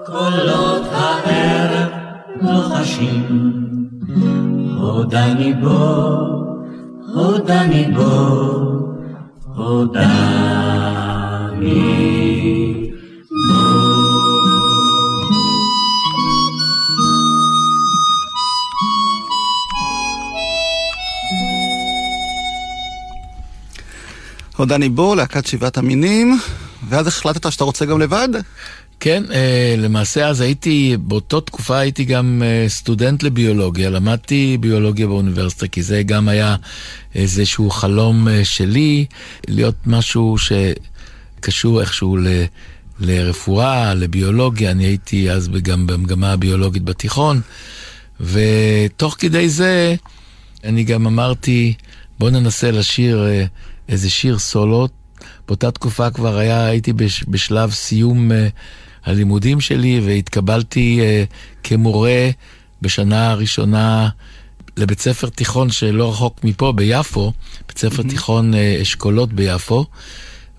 קולות 0.06 0.82
הערב 0.92 1.90
לוחשים. 2.42 3.56
עוד 4.82 5.16
אני 5.16 5.54
בו, 5.54 6.26
עוד 7.16 7.52
אני 7.52 7.92
בו, 7.92 8.66
עוד 9.56 9.98
עוד 24.58 24.72
אני 24.72 24.90
בו, 24.90 25.16
להקת 25.16 25.46
שבעת 25.46 25.78
המינים, 25.78 26.40
ואז 26.90 27.08
החלטת 27.08 27.52
שאתה 27.52 27.64
רוצה 27.64 27.86
גם 27.86 28.02
לבד? 28.02 28.30
כן, 29.00 29.24
אה, 29.32 29.76
למעשה 29.78 30.28
אז 30.28 30.42
הייתי, 30.42 30.98
באותה 31.00 31.42
תקופה 31.42 31.78
הייתי 31.78 32.06
גם 32.06 32.44
אה, 32.46 32.70
סטודנט 32.70 33.24
לביולוגיה, 33.24 33.90
למדתי 33.90 34.58
ביולוגיה 34.60 35.08
באוניברסיטה, 35.08 35.68
כי 35.68 35.84
זה 35.84 36.04
גם 36.04 36.28
היה 36.28 36.56
איזשהו 37.16 37.70
חלום 37.70 38.28
אה, 38.28 38.46
שלי, 38.46 39.06
להיות 39.48 39.76
משהו 39.86 40.36
שקשור 40.38 41.82
איכשהו 41.82 42.18
ל... 42.18 42.28
לרפואה, 43.00 43.94
לביולוגיה, 43.94 44.72
אני 44.72 44.84
הייתי 44.86 45.32
אז 45.32 45.50
גם 45.62 45.88
במגמה 45.88 46.32
הביולוגית 46.32 46.84
בתיכון, 46.84 47.42
ותוך 48.22 49.16
כדי 49.20 49.50
זה 49.50 49.96
אני 50.64 50.84
גם 50.84 51.08
אמרתי, 51.08 51.74
בוא 52.20 52.30
ננסה 52.30 52.72
לשיר 52.72 53.26
איזה 53.90 54.10
שיר 54.10 54.40
סולו. 54.40 54.88
באותה 55.48 55.72
תקופה 55.72 56.12
כבר 56.12 56.38
היה, 56.38 56.66
הייתי 56.66 56.94
בשלב 57.28 57.72
סיום 57.72 58.32
הלימודים 59.06 59.62
שלי 59.62 60.02
והתקבלתי 60.06 61.00
uh, 61.02 61.34
כמורה 61.64 62.30
בשנה 62.82 63.32
הראשונה 63.32 64.10
לבית 64.78 65.00
ספר 65.00 65.30
תיכון 65.30 65.72
שלא 65.72 66.10
רחוק 66.10 66.44
מפה, 66.44 66.72
ביפו, 66.72 67.34
בית 67.68 67.78
ספר 67.78 68.02
mm-hmm. 68.04 68.10
תיכון 68.10 68.54
uh, 68.54 68.82
אשכולות 68.82 69.34
ביפו, 69.34 69.86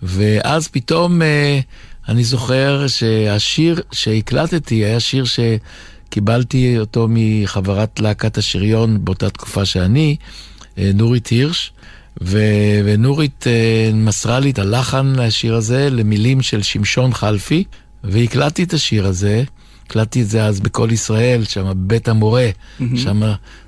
ואז 0.02 0.68
פתאום 0.68 1.22
uh, 1.22 1.24
אני 2.08 2.24
זוכר 2.24 2.86
שהשיר 2.86 3.80
שהקלטתי 3.92 4.74
היה 4.74 5.00
שיר 5.00 5.24
שקיבלתי 5.24 6.78
אותו 6.78 7.06
מחברת 7.10 8.00
להקת 8.00 8.38
השריון 8.38 9.04
באותה 9.04 9.30
תקופה 9.30 9.64
שאני, 9.64 10.16
uh, 10.20 10.78
נורית 10.94 11.26
הירש. 11.26 11.72
ו- 12.22 12.80
ונורית 12.84 13.44
uh, 13.44 13.94
מסרה 13.94 14.40
לי 14.40 14.50
את 14.50 14.58
הלחן 14.58 15.12
לשיר 15.16 15.54
הזה 15.54 15.90
למילים 15.90 16.42
של 16.42 16.62
שמשון 16.62 17.14
חלפי, 17.14 17.64
והקלטתי 18.04 18.62
את 18.62 18.72
השיר 18.72 19.06
הזה, 19.06 19.44
הקלטתי 19.86 20.22
את 20.22 20.28
זה 20.28 20.44
אז 20.44 20.60
בקול 20.60 20.92
ישראל, 20.92 21.44
שם 21.44 21.72
בית 21.76 22.08
המורה, 22.08 22.48
mm-hmm. 22.50 22.84
שם 22.96 23.22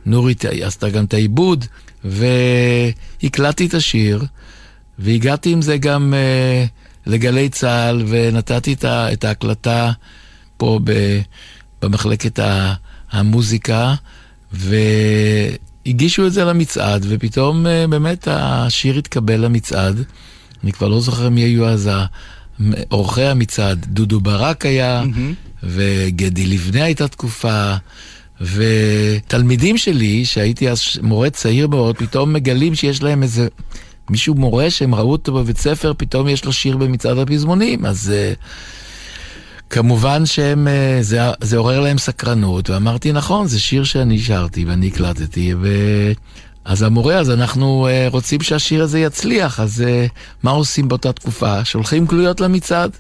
נורית 0.07 0.45
עשתה 0.45 0.89
גם 0.89 1.05
את 1.05 1.15
העיבוד, 1.15 1.65
והקלטתי 2.05 3.67
את 3.67 3.75
השיר, 3.75 4.25
והגעתי 4.99 5.53
עם 5.53 5.63
זה 5.63 5.77
גם 5.79 6.15
uh, 6.15 6.69
לגלי 7.11 7.49
צה"ל, 7.49 8.05
ונתתי 8.09 8.73
את, 8.73 8.85
ה- 8.85 9.13
את 9.13 9.25
ההקלטה 9.25 9.93
פה 10.57 10.81
ב- 10.85 11.21
במחלקת 11.83 12.39
המוזיקה, 13.11 13.95
והגישו 15.87 16.27
את 16.27 16.33
זה 16.33 16.45
למצעד, 16.45 17.07
ופתאום 17.09 17.67
uh, 17.67 17.91
באמת 17.91 18.29
השיר 18.31 18.99
התקבל 18.99 19.41
למצעד. 19.41 20.05
אני 20.65 20.73
כבר 20.73 20.89
לא 20.89 21.01
זוכר 21.01 21.29
מי 21.29 21.41
היו 21.41 21.67
אז 21.67 21.91
עורכי 22.89 23.23
המצעד, 23.23 23.87
דודו 23.89 24.21
ברק 24.21 24.67
היה, 24.67 25.03
mm-hmm. 25.03 25.65
וגדי 25.65 26.47
לבנה 26.47 26.85
הייתה 26.85 27.09
תקופה, 27.09 27.75
ותלמידים 28.41 29.79
שלי, 29.79 30.25
שהייתי 30.25 30.71
אז 30.71 30.81
מורה 31.03 31.31
צעיר 31.31 31.69
מאוד, 31.69 31.97
פתאום 31.97 32.33
מגלים 32.33 32.75
שיש 32.75 33.03
להם 33.03 33.23
איזה... 33.23 33.49
מישהו 34.11 34.35
מורה 34.35 34.71
שהם 34.71 34.95
ראו 34.95 35.13
אותו 35.13 35.33
בבית 35.33 35.59
ספר, 35.59 35.93
פתאום 35.97 36.29
יש 36.29 36.45
לו 36.45 36.53
שיר 36.53 36.77
במצעד 36.77 37.19
הפזמונים, 37.19 37.87
אז 37.87 38.13
uh, 38.13 38.39
כמובן 39.71 40.27
שהם, 40.27 40.67
uh, 40.67 41.03
זה, 41.03 41.21
זה 41.41 41.57
עורר 41.57 41.81
להם 41.81 41.99
סקרנות, 41.99 42.71
ואמרתי, 42.71 43.13
נכון, 43.13 43.47
זה 43.47 43.61
שיר 43.61 43.85
שאני 43.85 44.19
שרתי 44.19 44.65
ואני 44.65 44.87
הקלטתי, 44.87 45.55
ו... 45.61 45.69
אז 46.65 46.83
המורה, 46.83 47.17
אז 47.17 47.31
אנחנו 47.31 47.89
uh, 47.89 48.13
רוצים 48.13 48.41
שהשיר 48.41 48.83
הזה 48.83 48.99
יצליח, 48.99 49.61
אז 49.61 49.85
uh, 49.85 50.13
מה 50.43 50.51
עושים 50.51 50.89
באותה 50.89 51.13
תקופה? 51.13 51.65
שולחים 51.65 52.07
גלויות 52.07 52.41
למצעד. 52.41 52.91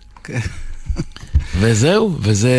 וזהו, 1.60 2.16
וזה... 2.20 2.54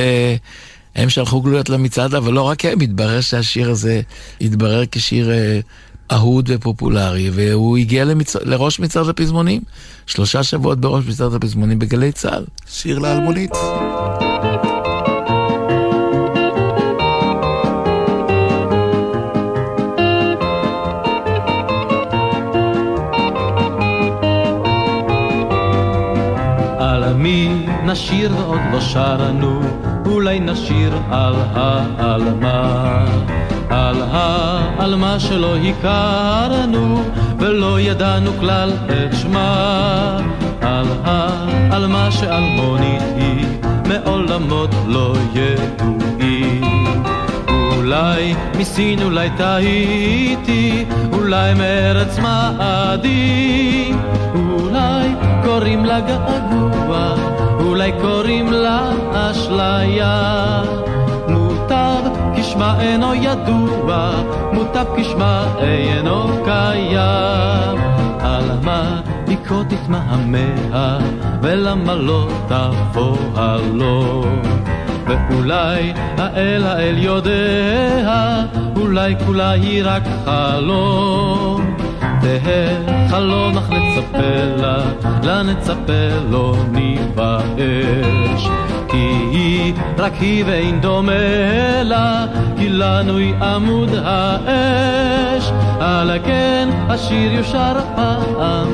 הם 0.96 1.10
שלחו 1.10 1.42
גלויות 1.42 1.70
למצעד, 1.70 2.16
אבל 2.16 2.34
לא 2.34 2.42
רק 2.42 2.66
הם, 2.66 2.80
התברר 2.82 3.22
שהשיר 3.22 3.70
הזה 3.70 4.02
התברר 4.42 4.84
כשיר 4.92 5.30
uh, 5.30 5.66
אהוד 6.12 6.50
ופופולרי, 6.54 7.30
והוא 7.34 7.78
הגיע 7.78 8.06
למצ... 8.06 8.36
לראש 8.36 8.80
מצעד 8.80 9.10
הפזמונים. 9.10 9.62
שלושה 10.08 10.44
שבועות 10.44 10.80
בראש 10.80 11.06
מצעד 11.06 11.34
הפזמונים 11.34 11.80
בגלי 11.80 12.12
צה"ל. 12.12 12.46
שיר 12.68 13.00
לאלמונית. 13.00 13.52
מי 27.20 27.66
נשיר 27.84 28.32
עוד 28.46 28.60
לא 28.72 28.82
שרנו, 28.82 29.62
אולי 30.06 30.40
נשיר 30.40 30.94
על 31.12 31.36
העלמה. 31.36 33.06
על 33.70 34.02
העלמה 34.12 35.20
שלא 35.20 35.56
הכרנו, 35.56 37.04
ולא 37.40 37.80
ידענו 37.80 38.32
כלל 38.40 38.72
את 38.86 39.16
שמה. 39.16 40.20
על 40.62 40.86
העלמה 41.04 42.12
שאלמונית 42.12 43.02
היא, 43.16 43.46
מעולמות 43.86 44.70
לא 44.88 45.14
ידועים. 45.34 46.94
אולי 47.76 48.36
מסין, 48.58 49.02
אולי 49.02 49.30
טעיתי, 49.38 50.86
אולי 51.14 51.54
מארץ 51.54 52.20
מעדי, 52.20 53.94
אולי 54.36 55.10
קוראים 55.44 55.86
לה 55.86 56.00
געגוע, 56.00 57.16
אולי 57.60 57.92
קוראים 58.02 58.52
לה 58.52 58.92
אשליה. 59.14 60.64
כשמה 62.60 62.82
אינו 62.82 63.16
ידוע, 63.16 64.12
מוטב 64.54 64.86
כשמה 64.98 65.44
אינו 65.62 66.28
קיים. 66.46 67.78
על 68.20 68.44
מה 68.64 69.02
לקרות 69.28 69.68
תתמהמה, 69.70 71.00
ולמה 71.42 71.96
לא 71.96 72.28
תבוא 72.48 73.18
הלום? 73.36 74.42
ואולי 75.08 75.94
האל 76.18 76.64
האל 76.66 76.96
יודע, 76.98 78.44
אולי 78.76 79.16
כולה 79.26 79.52
היא 79.52 79.82
רק 79.86 80.04
חלום. 80.26 81.76
תהא 82.00 83.08
חלום 83.10 83.58
אך 83.58 83.70
נצפה 83.70 84.62
לה, 84.62 84.78
לה 85.24 85.44
נצפה 85.44 86.30
לא 86.30 86.56
ניבאש. 86.72 88.50
היא, 89.32 89.74
רק 89.98 90.14
היא 90.22 90.44
ואין 90.48 90.82
דומה 90.82 91.84
לה, 91.84 92.26
כי 92.58 92.70
לנו 92.70 93.18
היא 93.18 93.36
עמוד 93.36 93.90
האש. 94.04 95.52
על 95.80 96.12
כן 96.26 96.70
השיר 96.90 97.34
יושר 97.34 97.74
פעם, 97.96 98.68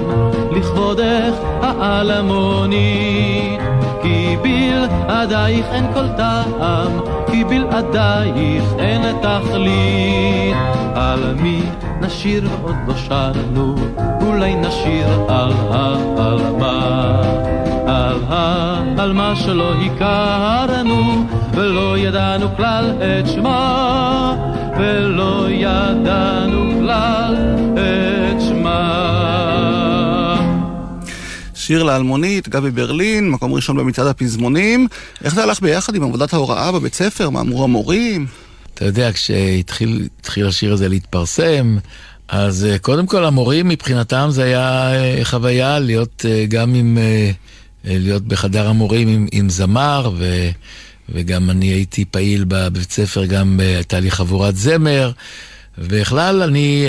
לכבודך 0.51 1.33
העלמוני. 1.61 3.57
כי 4.01 4.38
בלעדייך 4.41 5.65
אין 5.71 5.85
כל 5.93 6.07
טעם, 6.17 6.91
כי 7.31 7.43
בלעדייך 7.43 8.63
אין 8.79 9.01
תכלית. 9.21 10.55
על 10.95 11.35
מי 11.41 11.61
נשיר 12.01 12.47
עוד 12.63 12.75
לא 12.88 12.93
שרנו, 12.95 13.75
אולי 14.21 14.55
נשיר 14.55 15.07
על 15.27 15.51
העלמה. 15.71 17.21
על 18.15 18.23
העלמה 18.97 19.36
שלא 19.36 19.73
הכרנו, 19.73 21.28
ולא 21.54 21.97
ידענו 21.97 22.56
כלל 22.56 22.91
את 23.01 23.28
שמה, 23.30 24.36
ולא 24.80 25.47
ידענו 25.49 26.71
כלל 26.82 27.36
את 27.73 28.41
שמה. 28.41 29.15
שיר 31.56 31.84
לאלמונית, 31.84 32.49
גבי 32.49 32.71
ברלין, 32.71 33.30
מקום 33.30 33.54
ראשון 33.54 33.78
במצעד 33.78 34.08
הפזמונים. 34.08 34.88
איך 35.23 35.36
זה 35.36 35.43
הלך 35.43 35.62
ביחד 35.62 35.95
עם 35.95 36.04
עבודת 36.04 36.34
ההוראה 36.34 36.71
בבית 36.71 36.93
ספר? 36.93 37.30
מה 37.30 37.39
אמרו 37.39 37.63
המורים? 37.63 38.25
אתה 38.73 38.86
יודע, 38.86 39.12
כשהתחיל 39.12 40.08
השיר 40.47 40.73
הזה 40.73 40.89
להתפרסם, 40.89 41.78
אז 42.28 42.65
אה, 42.65 42.78
קודם 42.80 43.06
כל 43.06 43.25
המורים 43.25 43.67
מבחינתם 43.67 44.28
זה 44.30 44.43
היה 44.43 44.93
אה, 44.93 45.19
חוויה 45.23 45.80
להיות 45.80 46.25
אה, 46.30 46.45
גם 46.49 46.73
עם, 46.73 46.97
להיות 47.85 48.23
בחדר 48.23 48.67
המורים 48.67 49.07
עם, 49.07 49.27
עם 49.31 49.49
זמר, 49.49 50.11
ו, 50.17 50.49
וגם 51.09 51.49
אני 51.49 51.65
הייתי 51.65 52.05
פעיל 52.05 52.45
בבית 52.47 52.91
ספר, 52.91 53.25
גם 53.25 53.59
הייתה 53.59 53.99
לי 53.99 54.11
חבורת 54.11 54.55
זמר, 54.55 55.11
ובכלל 55.77 56.43
אני 56.43 56.85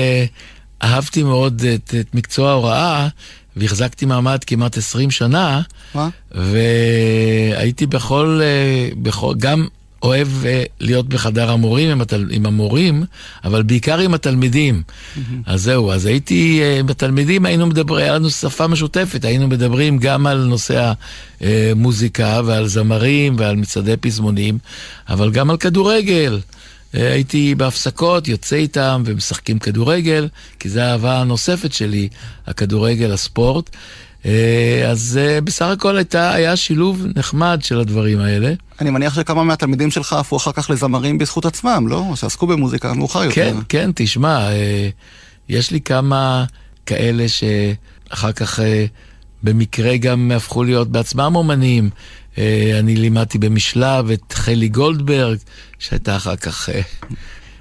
אהבתי 0.83 1.23
מאוד 1.23 1.63
את, 1.75 1.95
את 2.01 2.15
מקצוע 2.15 2.51
ההוראה, 2.51 3.09
והחזקתי 3.57 4.07
מעמד 4.07 4.45
כמעט 4.45 4.79
20 4.79 5.11
שנה. 5.11 5.63
מה? 5.95 6.09
והייתי 6.31 7.87
בכל, 7.87 8.41
אה, 8.43 8.89
בכל, 9.03 9.35
גם 9.39 9.67
אוהב 10.07 10.29
אה, 10.45 10.63
להיות 10.81 11.09
בחדר 11.09 11.51
המורים 11.51 11.91
עם, 11.91 12.01
התל, 12.01 12.27
עם 12.31 12.47
המורים, 12.47 13.05
אבל 13.45 13.63
בעיקר 13.63 13.99
עם 13.99 14.15
התלמידים. 14.15 14.83
Mm-hmm. 14.87 15.21
אז 15.47 15.63
זהו, 15.63 15.93
אז 15.93 16.07
הייתי, 16.07 16.61
אה, 16.63 16.83
בתלמידים 16.83 17.47
היינו 17.47 17.67
מדברים, 17.67 18.05
היה 18.05 18.15
לנו 18.15 18.31
שפה 18.31 18.67
משותפת, 18.67 19.25
היינו 19.25 19.49
מדברים 19.49 19.99
גם 19.99 20.27
על 20.27 20.45
נושא 20.45 20.93
המוזיקה 21.41 22.41
ועל 22.45 22.67
זמרים 22.67 23.37
ועל 23.39 23.57
מצעדי 23.57 23.97
פזמונים, 23.97 24.59
אבל 25.09 25.31
גם 25.31 25.51
על 25.51 25.57
כדורגל. 25.57 26.41
הייתי 26.93 27.55
בהפסקות, 27.55 28.29
יוצא 28.29 28.57
איתם 28.57 29.03
ומשחקים 29.07 29.59
כדורגל, 29.59 30.29
כי 30.59 30.69
זו 30.69 30.81
האהבה 30.81 31.21
הנוספת 31.21 31.73
שלי, 31.73 32.09
הכדורגל, 32.47 33.13
הספורט. 33.13 33.71
אה, 34.27 34.91
אז 34.91 35.21
אה, 35.23 35.41
בסך 35.41 35.67
הכל 35.67 35.97
הייתה, 35.97 36.33
היה 36.33 36.57
שילוב 36.57 37.07
נחמד 37.17 37.61
של 37.63 37.81
הדברים 37.81 38.21
האלה. 38.21 38.53
אני 38.81 38.91
מניח 38.91 39.15
שכמה 39.15 39.45
מהתלמידים 39.45 39.91
שלך 39.91 40.13
הפכו 40.13 40.37
אחר 40.37 40.53
כך 40.53 40.71
לזמרים 40.71 41.19
בזכות 41.19 41.45
עצמם, 41.45 41.87
לא? 41.89 42.13
שעסקו 42.15 42.47
במוזיקה 42.47 42.93
מאוחר 42.93 43.25
יותר. 43.25 43.35
כן, 43.35 43.57
כן, 43.69 43.91
תשמע, 43.95 44.51
אה, 44.51 44.89
יש 45.49 45.71
לי 45.71 45.81
כמה 45.81 46.45
כאלה 46.87 47.27
שאחר 47.29 48.33
כך 48.33 48.61
במקרה 49.43 49.97
גם 49.97 50.33
הפכו 50.37 50.65
להיות 50.65 50.89
בעצמם 50.89 51.33
אומנים. 51.37 51.91
אה, 52.39 52.77
אני 52.79 52.97
לימדתי 52.97 53.39
במשלב 53.39 54.11
את 54.11 54.33
חלי 54.33 54.69
גולדברג, 54.69 55.39
שהייתה 55.79 56.17
אחר 56.17 56.37
כך, 56.37 56.69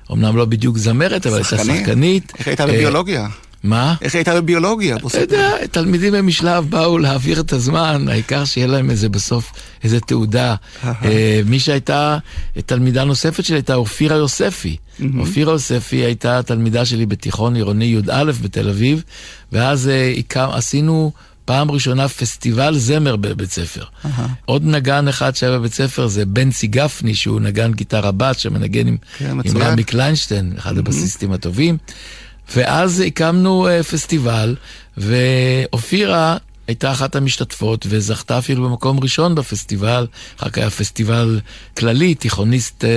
אומנם 0.09 0.25
אה, 0.25 0.37
לא 0.37 0.45
בדיוק 0.45 0.77
זמרת, 0.77 1.27
אבל 1.27 1.35
הייתה 1.35 1.63
שחקנית. 1.63 2.33
איך 2.39 2.47
הייתה 2.47 2.65
בביולוגיה? 2.65 3.27
אה, 3.65 3.69
מה? 3.69 3.95
איך 4.01 4.15
הייתה 4.15 4.41
בביולוגיה? 4.41 4.95
אתה 4.95 5.19
יודע, 5.19 5.51
תלמידים 5.71 6.13
במשלב 6.13 6.69
באו 6.69 6.97
להעביר 6.97 7.39
את 7.39 7.53
הזמן, 7.53 8.05
העיקר 8.09 8.45
שיהיה 8.45 8.67
להם 8.67 8.89
איזה 8.89 9.09
בסוף, 9.09 9.51
איזה 9.83 9.99
תעודה. 9.99 10.55
מי 11.45 11.59
שהייתה 11.59 12.17
תלמידה 12.65 13.03
נוספת 13.03 13.45
שלי 13.45 13.55
הייתה 13.55 13.75
אופירה 13.75 14.17
יוספי. 14.17 14.77
אופירה 15.19 15.53
יוספי 15.53 15.95
הייתה 15.95 16.43
תלמידה 16.43 16.85
שלי 16.85 17.05
בתיכון 17.05 17.55
עירוני 17.55 17.85
י"א 17.85 18.31
בתל 18.41 18.69
אביב, 18.69 19.03
ואז 19.51 19.89
עשינו... 20.33 21.11
פעם 21.45 21.71
ראשונה 21.71 22.07
פסטיבל 22.07 22.77
זמר 22.77 23.15
בבית 23.15 23.51
ספר. 23.51 23.83
Uh-huh. 23.83 24.21
עוד 24.45 24.65
נגן 24.65 25.07
אחד 25.07 25.35
שהיה 25.35 25.59
בבית 25.59 25.73
ספר 25.73 26.07
זה 26.07 26.25
בנצי 26.25 26.67
גפני, 26.67 27.15
שהוא 27.15 27.41
נגן 27.41 27.71
גיטרה 27.73 28.11
בת, 28.11 28.39
שמנגן 28.39 28.87
עם, 28.87 28.97
כן, 29.17 29.37
עם 29.43 29.57
רמי 29.57 29.83
קליינשטיין, 29.83 30.53
אחד 30.57 30.75
mm-hmm. 30.75 30.79
הבסיסטים 30.79 31.31
הטובים. 31.31 31.77
ואז 32.55 32.99
הקמנו 33.07 33.67
uh, 33.67 33.83
פסטיבל, 33.83 34.55
ואופירה 34.97 36.37
הייתה 36.67 36.91
אחת 36.91 37.15
המשתתפות, 37.15 37.85
וזכתה 37.89 38.37
אפילו 38.37 38.69
במקום 38.69 38.99
ראשון 38.99 39.35
בפסטיבל. 39.35 40.07
אחר 40.37 40.49
כך 40.49 40.57
היה 40.57 40.69
פסטיבל 40.69 41.39
כללי, 41.77 42.15
תיכוניסט, 42.15 42.83
uh, 42.83 42.87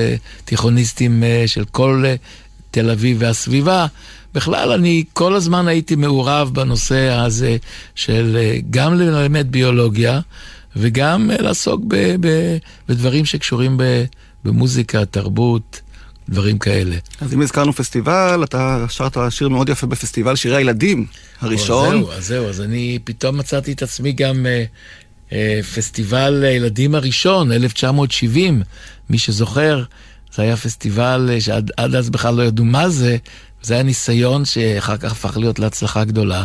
תיכוניסטים 0.45 1.23
uh, 1.23 1.49
של 1.49 1.65
כל 1.65 2.05
תל 2.71 2.91
אביב 2.91 3.17
והסביבה. 3.21 3.87
בכלל, 4.35 4.73
אני 4.73 5.05
כל 5.13 5.35
הזמן 5.35 5.69
הייתי 5.69 5.97
מעורב 5.97 6.51
בנושא 6.55 7.09
הזה 7.09 7.57
של 7.95 8.37
אה, 8.41 8.59
גם 8.71 8.95
ללמד 8.95 9.47
ביולוגיה 9.51 10.21
וגם 10.77 11.31
אה, 11.31 11.43
לעסוק 11.43 11.83
ב, 11.89 12.15
ב, 12.21 12.57
בדברים 12.89 13.25
שקשורים 13.25 13.77
ב, 13.77 14.05
במוזיקה, 14.45 15.05
תרבות. 15.05 15.81
דברים 16.29 16.59
כאלה. 16.59 16.97
אז 17.21 17.35
אם 17.35 17.43
הזכרנו 17.43 17.73
פסטיבל, 17.73 18.41
אתה 18.45 18.87
שרת 18.89 19.17
שיר 19.31 19.49
מאוד 19.49 19.69
יפה 19.69 19.87
בפסטיבל 19.87 20.37
שירי 20.37 20.57
הילדים 20.57 21.07
הראשון. 21.41 21.95
או, 21.95 22.01
זהו, 22.01 22.13
אז 22.13 22.27
זהו, 22.27 22.49
אז 22.49 22.61
אני 22.61 22.99
פתאום 23.05 23.39
מצאתי 23.39 23.73
את 23.73 23.83
עצמי 23.83 24.13
גם 24.13 24.47
אה, 24.47 24.65
אה, 25.33 25.61
פסטיבל 25.75 26.45
הילדים 26.45 26.95
הראשון, 26.95 27.53
1970, 27.53 28.63
מי 29.11 29.19
שזוכר, 29.19 29.85
זה 30.35 30.43
היה 30.43 30.57
פסטיבל 30.57 31.31
אה, 31.33 31.41
שעד 31.41 31.71
אז 31.97 32.11
בכלל 32.11 32.35
לא 32.35 32.43
ידעו 32.43 32.65
מה 32.65 32.89
זה, 32.89 33.17
זה 33.63 33.75
היה 33.75 33.83
ניסיון 33.83 34.45
שאחר 34.45 34.97
כך 34.97 35.13
הפך 35.13 35.37
להיות 35.37 35.59
להצלחה 35.59 36.05
גדולה. 36.05 36.45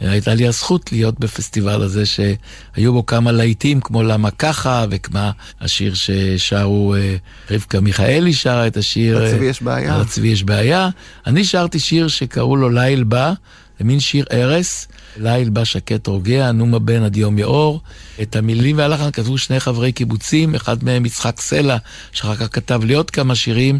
הייתה 0.00 0.34
לי 0.34 0.48
הזכות 0.48 0.92
להיות 0.92 1.20
בפסטיבל 1.20 1.82
הזה 1.82 2.06
שהיו 2.06 2.92
בו 2.92 3.06
כמה 3.06 3.32
להיטים 3.32 3.80
כמו 3.80 4.02
למה 4.02 4.30
ככה 4.30 4.84
וכמה 4.90 5.30
השיר 5.60 5.94
ששרו 5.94 6.94
אה, 6.94 7.16
רבקה 7.50 7.80
מיכאלי 7.80 8.32
שרה 8.32 8.66
את 8.66 8.76
השיר 8.76 9.24
לצבי 9.24 9.44
יש 9.44 9.62
בעיה. 9.62 9.98
לצבי 9.98 10.28
יש 10.28 10.44
בעיה. 10.44 10.88
אני 11.26 11.44
שרתי 11.44 11.78
שיר 11.78 12.08
שקראו 12.08 12.56
לו 12.56 12.70
ליל 12.70 13.04
בא, 13.04 13.32
זה 13.78 13.84
מין 13.84 14.00
שיר 14.00 14.24
ערש, 14.30 14.86
ליל 15.16 15.50
בא 15.50 15.64
שקט 15.64 16.06
רוגע, 16.06 16.52
נומה 16.52 16.78
בן 16.78 17.02
עד 17.02 17.16
יום 17.16 17.38
יאור. 17.38 17.80
את 18.22 18.36
המילים 18.36 18.78
והלחן 18.78 19.10
כתבו 19.10 19.38
שני 19.38 19.60
חברי 19.60 19.92
קיבוצים, 19.92 20.54
אחד 20.54 20.84
מהם 20.84 21.06
יצחק 21.06 21.40
סלע, 21.40 21.76
שאחר 22.12 22.36
כך 22.36 22.48
כתב 22.52 22.80
לי 22.84 22.94
עוד 22.94 23.10
כמה 23.10 23.34
שירים. 23.34 23.78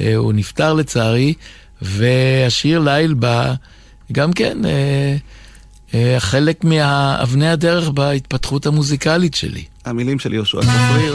אה, 0.00 0.16
הוא 0.16 0.32
נפטר 0.32 0.74
לצערי. 0.74 1.34
והשיר 1.82 2.78
ליל 2.78 3.14
בא, 3.14 3.54
גם 4.12 4.32
כן, 4.32 4.64
אה, 4.64 4.70
אה, 4.70 5.16
חלק 6.18 6.64
מאבני 6.64 7.48
הדרך 7.48 7.90
בהתפתחות 7.90 8.66
המוזיקלית 8.66 9.34
שלי. 9.34 9.64
המילים 9.84 10.18
של 10.18 10.34
יהושע 10.34 10.60
צפריר. 10.60 11.14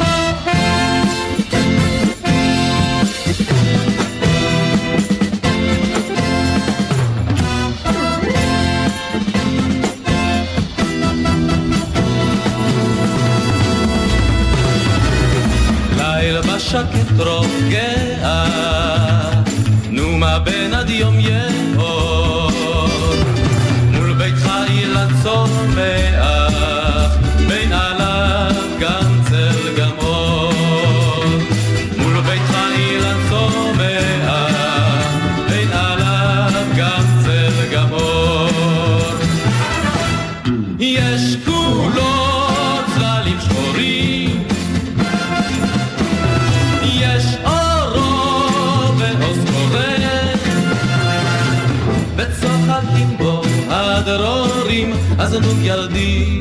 ילדי, 55.62 56.37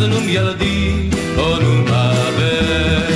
אז 0.00 0.06
נום 0.06 0.24
ילדי 0.28 1.08
או 1.38 1.56
נום 1.60 1.80
מוות 1.80 3.10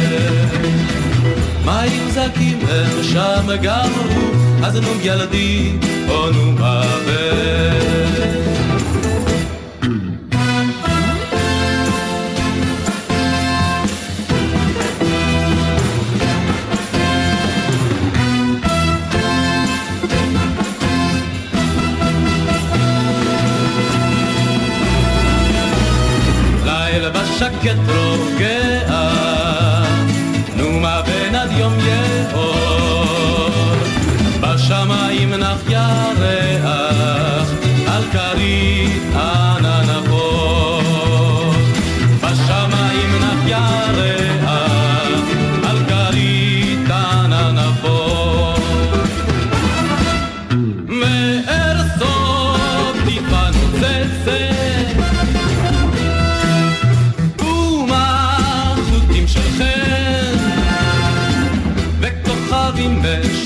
מים 1.64 2.10
זקים 2.10 2.58
הם 2.68 3.02
שם 3.02 3.46
הוא 3.62 4.64
אז 4.64 4.76
נום 4.76 4.98
ילדי 5.02 5.72
או 6.08 6.30
נום 6.30 6.54
מוות 6.58 7.73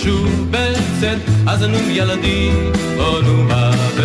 משובצת 0.09 1.19
אז 1.47 1.63
נו 1.63 1.79
ילדי 1.91 2.51
או 2.99 3.21
נו 3.21 3.43
מוות 3.43 4.05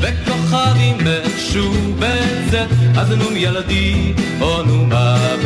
וכוכבים 0.00 0.96
משובצת 0.96 2.66
אז 2.96 3.10
נו 3.10 3.36
ילדי 3.36 4.12
או 4.40 4.62
נו 4.62 4.86
מוות 4.86 5.44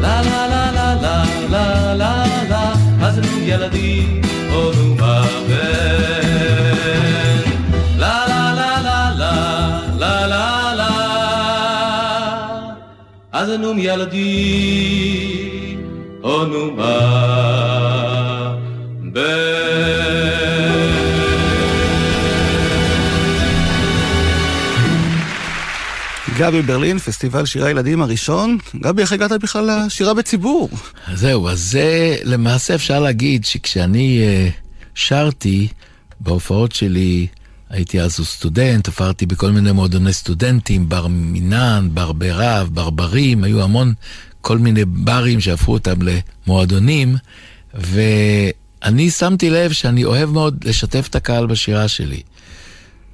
לה 0.00 0.22
לה 0.22 0.46
לה 0.46 0.72
לה 0.72 0.94
לה 0.94 1.24
לה 1.50 1.94
לה 1.94 2.26
לה 2.48 2.72
אז 3.02 3.18
נו 3.18 3.42
ילדי 3.42 4.06
או 4.52 4.72
נו 4.72 4.94
מוות 4.94 5.50
לה 7.98 8.26
לה 8.28 8.52
לה 8.54 8.80
לה 8.82 9.10
לה 9.18 10.26
לה 10.26 10.74
לה 10.74 10.88
אז 13.32 13.48
נו 13.50 13.78
ילדי 13.78 15.49
גבי 26.38 26.62
ברלין, 26.62 26.98
פסטיבל 26.98 27.46
שירי 27.46 27.66
הילדים 27.66 28.02
הראשון. 28.02 28.58
גבי, 28.76 29.02
איך 29.02 29.12
הגעת 29.12 29.32
בכלל 29.32 29.70
לשירה 29.86 30.14
בציבור? 30.14 30.68
זהו, 31.14 31.48
אז 31.48 31.60
זה 31.60 32.16
למעשה 32.24 32.74
אפשר 32.74 33.00
להגיד 33.00 33.44
שכשאני 33.44 34.22
uh, 34.22 34.52
שרתי 34.94 35.68
בהופעות 36.20 36.72
שלי, 36.72 37.26
הייתי 37.70 38.00
אז 38.00 38.12
סטודנט, 38.12 38.86
הופעתי 38.86 39.26
בכל 39.26 39.50
מיני 39.50 39.72
מועדוני 39.72 40.12
סטודנטים, 40.12 40.88
בר 40.88 41.06
מינן, 41.06 41.88
בר 41.92 42.12
ברב, 42.12 42.68
ברברים, 42.72 43.44
היו 43.44 43.62
המון 43.62 43.92
כל 44.40 44.58
מיני 44.58 44.84
ברים 44.84 45.40
שהפכו 45.40 45.72
אותם 45.72 45.98
למועדונים, 46.02 47.16
ואני 47.74 49.10
שמתי 49.10 49.50
לב 49.50 49.72
שאני 49.72 50.04
אוהב 50.04 50.30
מאוד 50.30 50.64
לשתף 50.64 51.06
את 51.10 51.14
הקהל 51.14 51.46
בשירה 51.46 51.88
שלי. 51.88 52.22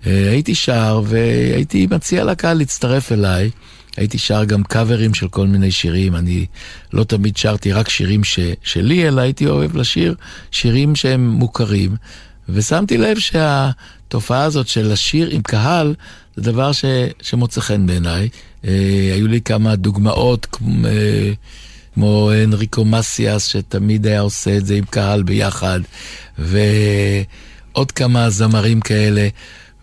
אה, 0.06 0.30
הייתי 0.30 0.54
שר 0.54 1.02
והייתי 1.04 1.86
מציע 1.90 2.24
לקהל 2.24 2.58
להצטרף 2.58 3.12
אליי. 3.12 3.50
הייתי 3.96 4.18
שר 4.18 4.44
גם 4.44 4.62
קאברים 4.62 5.14
של 5.14 5.28
כל 5.28 5.46
מיני 5.46 5.70
שירים, 5.70 6.16
אני 6.16 6.46
לא 6.92 7.04
תמיד 7.04 7.36
שרתי 7.36 7.72
רק 7.72 7.88
שירים 7.88 8.24
ש, 8.24 8.38
שלי, 8.62 9.08
אלא 9.08 9.20
הייתי 9.20 9.46
אוהב 9.46 9.76
לשיר 9.76 10.14
שירים 10.50 10.96
שהם 10.96 11.28
מוכרים. 11.28 11.96
ושמתי 12.48 12.98
לב 12.98 13.18
שהתופעה 13.18 14.42
הזאת 14.42 14.68
של 14.68 14.92
לשיר 14.92 15.28
עם 15.30 15.42
קהל, 15.42 15.94
זה 16.36 16.42
דבר 16.42 16.72
ש, 16.72 16.84
שמוצא 17.22 17.60
חן 17.60 17.86
בעיניי. 17.86 18.28
אה, 18.64 19.10
היו 19.14 19.26
לי 19.26 19.40
כמה 19.40 19.76
דוגמאות, 19.76 20.46
כמו, 20.46 20.86
אה, 20.86 21.32
כמו 21.94 22.30
אנריקו 22.44 22.84
מסיאס, 22.84 23.46
שתמיד 23.46 24.06
היה 24.06 24.20
עושה 24.20 24.56
את 24.56 24.66
זה 24.66 24.74
עם 24.74 24.84
קהל 24.84 25.22
ביחד, 25.22 25.80
ועוד 26.38 27.92
כמה 27.92 28.30
זמרים 28.30 28.80
כאלה. 28.80 29.28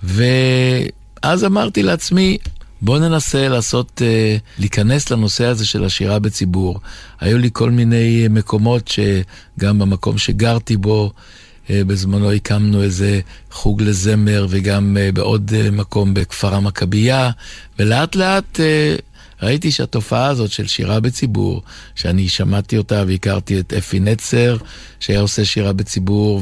ואז 0.03 1.45
אמרתי 1.45 1.83
לעצמי, 1.83 2.37
בוא 2.81 2.99
ננסה 2.99 3.47
לעשות, 3.47 4.01
uh, 4.01 4.59
להיכנס 4.59 5.11
לנושא 5.11 5.45
הזה 5.45 5.65
של 5.65 5.83
השירה 5.83 6.19
בציבור. 6.19 6.79
היו 7.19 7.37
לי 7.37 7.49
כל 7.53 7.71
מיני 7.71 8.27
מקומות 8.29 8.87
שגם 8.87 9.79
במקום 9.79 10.17
שגרתי 10.17 10.77
בו, 10.77 11.11
בזמנו 11.69 12.31
הקמנו 12.31 12.83
איזה 12.83 13.19
חוג 13.51 13.81
לזמר 13.81 14.47
וגם 14.49 14.97
uh, 14.97 15.15
בעוד 15.15 15.51
uh, 15.51 15.71
מקום 15.71 16.13
בכפר 16.13 16.55
המכבייה, 16.55 17.29
ולאט 17.79 18.15
לאט 18.15 18.59
ראיתי 19.43 19.71
שהתופעה 19.71 20.27
הזאת 20.27 20.51
של 20.51 20.67
שירה 20.67 20.99
בציבור, 20.99 21.61
שאני 21.95 22.29
שמעתי 22.29 22.77
אותה 22.77 23.03
והכרתי 23.07 23.59
את 23.59 23.73
אפי 23.73 23.99
נצר, 23.99 24.57
שהיה 24.99 25.19
עושה 25.19 25.45
שירה 25.45 25.73
בציבור, 25.73 26.41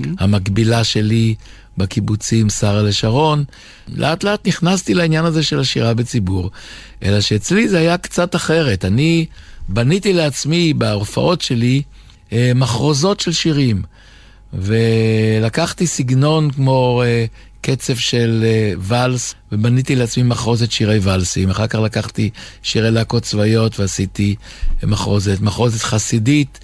והמקבילה 0.00 0.84
שלי 0.84 1.34
בקיבוצים, 1.78 2.50
שרה 2.50 2.82
לשרון, 2.82 3.44
לאט 3.88 4.24
לאט 4.24 4.48
נכנסתי 4.48 4.94
לעניין 4.94 5.24
הזה 5.24 5.42
של 5.42 5.60
השירה 5.60 5.94
בציבור. 5.94 6.50
אלא 7.02 7.20
שאצלי 7.20 7.68
זה 7.68 7.78
היה 7.78 7.98
קצת 7.98 8.36
אחרת. 8.36 8.84
אני 8.84 9.26
בניתי 9.68 10.12
לעצמי 10.12 10.74
בהופעות 10.74 11.40
שלי 11.40 11.82
אה, 12.32 12.52
מחרוזות 12.54 13.20
של 13.20 13.32
שירים. 13.32 13.82
ולקחתי 14.52 15.86
סגנון 15.86 16.50
כמו 16.50 17.02
אה, 17.04 17.24
קצב 17.60 17.96
של 17.96 18.44
אה, 18.44 18.72
ואלס, 18.78 19.34
ובניתי 19.52 19.96
לעצמי 19.96 20.22
מחרוזת 20.22 20.70
שירי 20.70 20.98
ואלסים. 21.02 21.50
אחר 21.50 21.66
כך 21.66 21.78
לקחתי 21.78 22.30
שירי 22.62 22.90
להקות 22.90 23.22
צבאיות 23.22 23.80
ועשיתי 23.80 24.34
מחרוזת, 24.82 25.40
מחרוזת 25.40 25.82
חסידית, 25.82 26.58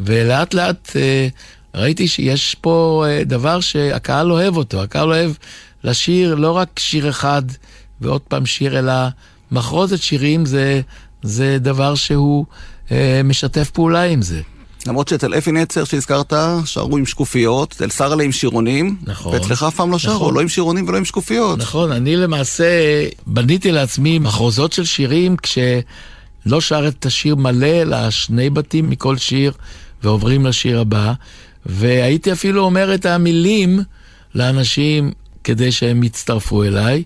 ולאט 0.00 0.54
לאט 0.54 0.90
אה, 0.96 1.28
ראיתי 1.74 2.08
שיש 2.08 2.54
פה 2.60 3.04
אה, 3.08 3.24
דבר 3.24 3.60
שהקהל 3.60 4.32
אוהב 4.32 4.56
אותו. 4.56 4.82
הקהל 4.82 5.08
אוהב 5.08 5.32
לשיר 5.84 6.34
לא 6.34 6.56
רק 6.56 6.78
שיר 6.78 7.08
אחד 7.08 7.42
ועוד 8.00 8.20
פעם 8.20 8.46
שיר, 8.46 8.78
אלא 8.78 8.92
מחרוזת 9.52 10.02
שירים 10.02 10.46
זה, 10.46 10.80
זה 11.22 11.58
דבר 11.58 11.94
שהוא 11.94 12.44
אה, 12.92 13.20
משתף 13.24 13.70
פעולה 13.70 14.02
עם 14.02 14.22
זה. 14.22 14.40
למרות 14.86 15.08
שאצל 15.08 15.34
אפי 15.38 15.52
נצר 15.52 15.84
שהזכרת, 15.84 16.32
שרו 16.64 16.96
עם 16.96 17.06
שקופיות, 17.06 17.72
אצל 17.72 17.90
שרלה 17.90 18.24
עם 18.24 18.32
שירונים. 18.32 18.96
נכון. 19.02 19.34
ואצלך 19.34 19.62
אף 19.62 19.74
פעם 19.74 19.90
לא 19.90 19.98
שרו, 19.98 20.14
נכון. 20.14 20.34
לא 20.34 20.40
עם 20.40 20.48
שירונים 20.48 20.88
ולא 20.88 20.96
עם 20.96 21.04
שקופיות. 21.04 21.58
נכון, 21.58 21.92
אני 21.92 22.16
למעשה 22.16 22.64
בניתי 23.26 23.72
לעצמי 23.72 24.18
מחרוזות 24.18 24.72
של 24.72 24.84
שירים 24.84 25.36
כש... 25.36 25.58
לא 26.46 26.60
שר 26.60 26.88
את 26.88 27.06
השיר 27.06 27.34
מלא, 27.34 27.66
אלא 27.66 28.10
שני 28.10 28.50
בתים 28.50 28.90
מכל 28.90 29.16
שיר, 29.16 29.52
ועוברים 30.02 30.46
לשיר 30.46 30.80
הבא. 30.80 31.12
והייתי 31.66 32.32
אפילו 32.32 32.62
אומר 32.62 32.94
את 32.94 33.06
המילים 33.06 33.80
לאנשים 34.34 35.12
כדי 35.44 35.72
שהם 35.72 36.02
יצטרפו 36.02 36.64
אליי. 36.64 37.02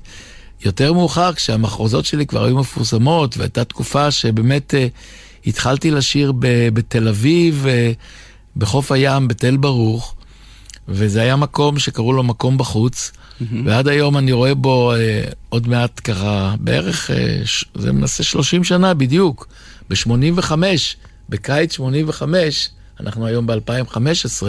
יותר 0.64 0.92
מאוחר, 0.92 1.32
כשהמחרוזות 1.32 2.04
שלי 2.04 2.26
כבר 2.26 2.44
היו 2.44 2.58
מפורסמות, 2.58 3.36
והייתה 3.36 3.64
תקופה 3.64 4.10
שבאמת 4.10 4.74
uh, 4.74 4.76
התחלתי 5.46 5.90
לשיר 5.90 6.32
ב- 6.38 6.68
בתל 6.68 7.08
אביב, 7.08 7.66
uh, 7.66 7.68
בחוף 8.56 8.92
הים, 8.92 9.28
בתל 9.28 9.56
ברוך, 9.56 10.14
וזה 10.88 11.22
היה 11.22 11.36
מקום 11.36 11.78
שקראו 11.78 12.12
לו 12.12 12.22
מקום 12.22 12.58
בחוץ, 12.58 13.12
mm-hmm. 13.12 13.44
ועד 13.64 13.88
היום 13.88 14.16
אני 14.16 14.32
רואה 14.32 14.54
בו 14.54 14.92
uh, 14.94 15.34
עוד 15.48 15.68
מעט 15.68 16.00
ככה, 16.04 16.54
בערך, 16.60 17.10
uh, 17.10 17.14
ש- 17.46 17.64
זה 17.74 17.92
מנסה 17.92 18.22
30 18.22 18.64
שנה 18.64 18.94
בדיוק, 18.94 19.48
ב-85, 19.90 20.52
בקיץ 21.28 21.72
85, 21.72 22.68
אנחנו 23.00 23.26
היום 23.26 23.46
ב-2015, 23.46 24.42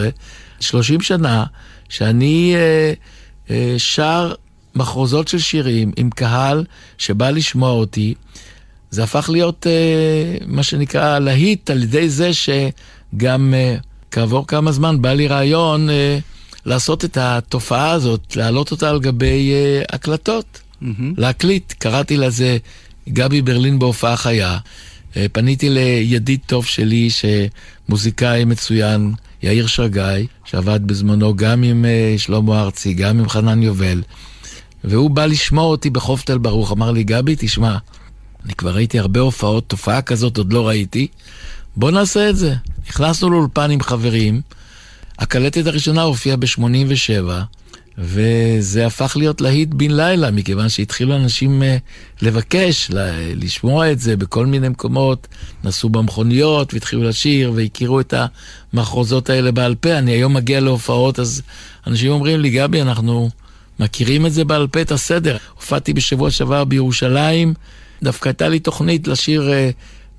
30 0.60 1.00
שנה, 1.00 1.44
שאני 1.88 2.54
uh, 2.56 3.48
uh, 3.48 3.52
שר 3.78 4.32
מחרוזות 4.74 5.28
של 5.28 5.38
שירים 5.38 5.92
עם 5.96 6.10
קהל 6.10 6.64
שבא 6.98 7.30
לשמוע 7.30 7.70
אותי. 7.70 8.14
זה 8.90 9.04
הפך 9.04 9.30
להיות 9.32 9.66
uh, 9.66 10.44
מה 10.46 10.62
שנקרא 10.62 11.18
להיט 11.18 11.70
על 11.70 11.82
ידי 11.82 12.08
זה 12.08 12.30
שגם 12.34 13.54
uh, 13.54 13.84
כעבור 14.10 14.46
כמה 14.46 14.72
זמן 14.72 15.02
בא 15.02 15.12
לי 15.12 15.26
רעיון 15.28 15.88
uh, 15.88 15.92
לעשות 16.66 17.04
את 17.04 17.16
התופעה 17.16 17.90
הזאת, 17.90 18.36
להעלות 18.36 18.70
אותה 18.70 18.90
על 18.90 19.00
גבי 19.00 19.52
uh, 19.52 19.94
הקלטות, 19.94 20.60
mm-hmm. 20.82 20.86
להקליט. 21.16 21.72
קראתי 21.72 22.16
לזה 22.16 22.56
גבי 23.08 23.42
ברלין 23.42 23.78
בהופעה 23.78 24.16
חיה. 24.16 24.58
Uh, 25.12 25.16
פניתי 25.32 25.70
לידיד 25.70 26.40
טוב 26.46 26.66
שלי, 26.66 27.08
שמוזיקאי 27.10 28.44
מצוין, 28.44 29.12
יאיר 29.42 29.66
שרגאי, 29.66 30.26
שעבד 30.44 30.86
בזמנו 30.86 31.36
גם 31.36 31.62
עם 31.62 31.84
uh, 31.84 32.20
שלמה 32.20 32.62
ארצי, 32.62 32.94
גם 32.94 33.18
עם 33.18 33.28
חנן 33.28 33.62
יובל. 33.62 34.02
והוא 34.84 35.10
בא 35.10 35.26
לשמוע 35.26 35.64
אותי 35.64 35.90
בחוף 35.90 36.22
תל 36.22 36.38
ברוך, 36.38 36.72
אמר 36.72 36.90
לי, 36.90 37.04
גבי, 37.04 37.34
תשמע, 37.38 37.76
אני 38.44 38.54
כבר 38.54 38.74
ראיתי 38.74 38.98
הרבה 38.98 39.20
הופעות, 39.20 39.68
תופעה 39.68 40.02
כזאת 40.02 40.38
עוד 40.38 40.52
לא 40.52 40.68
ראיתי, 40.68 41.06
בוא 41.76 41.90
נעשה 41.90 42.30
את 42.30 42.36
זה. 42.36 42.54
נכנסנו 42.88 43.30
לאולפן 43.30 43.70
עם 43.70 43.80
חברים, 43.82 44.40
הקלטת 45.18 45.66
הראשונה 45.66 46.02
הופיעה 46.02 46.36
ב-87, 46.36 47.30
וזה 47.98 48.86
הפך 48.86 49.16
להיות 49.16 49.40
להיט 49.40 49.68
בן 49.68 49.90
לילה, 49.90 50.30
מכיוון 50.30 50.68
שהתחילו 50.68 51.16
אנשים 51.16 51.62
uh, 51.62 52.24
לבקש, 52.24 52.90
ל- 52.90 53.44
לשמוע 53.44 53.92
את 53.92 54.00
זה 54.00 54.16
בכל 54.16 54.46
מיני 54.46 54.68
מקומות, 54.68 55.28
נסעו 55.64 55.90
במכוניות 55.90 56.74
והתחילו 56.74 57.02
לשיר 57.02 57.52
והכירו 57.54 58.00
את 58.00 58.14
המחרוזות 58.72 59.30
האלה 59.30 59.52
בעל 59.52 59.74
פה. 59.74 59.98
אני 59.98 60.12
היום 60.12 60.34
מגיע 60.34 60.60
להופעות, 60.60 61.18
אז 61.18 61.42
אנשים 61.86 62.12
אומרים 62.12 62.40
לי, 62.40 62.50
גבי, 62.50 62.82
אנחנו 62.82 63.30
מכירים 63.80 64.26
את 64.26 64.32
זה 64.32 64.44
בעל 64.44 64.66
פה, 64.66 64.80
את 64.80 64.92
הסדר. 64.92 65.36
הופעתי 65.54 65.92
בשבוע 65.92 66.30
שעבר 66.30 66.64
בירושלים, 66.64 67.54
דווקא 68.02 68.28
הייתה 68.28 68.48
לי 68.48 68.58
תוכנית 68.58 69.08
לשיר 69.08 69.50
uh, 69.50 69.74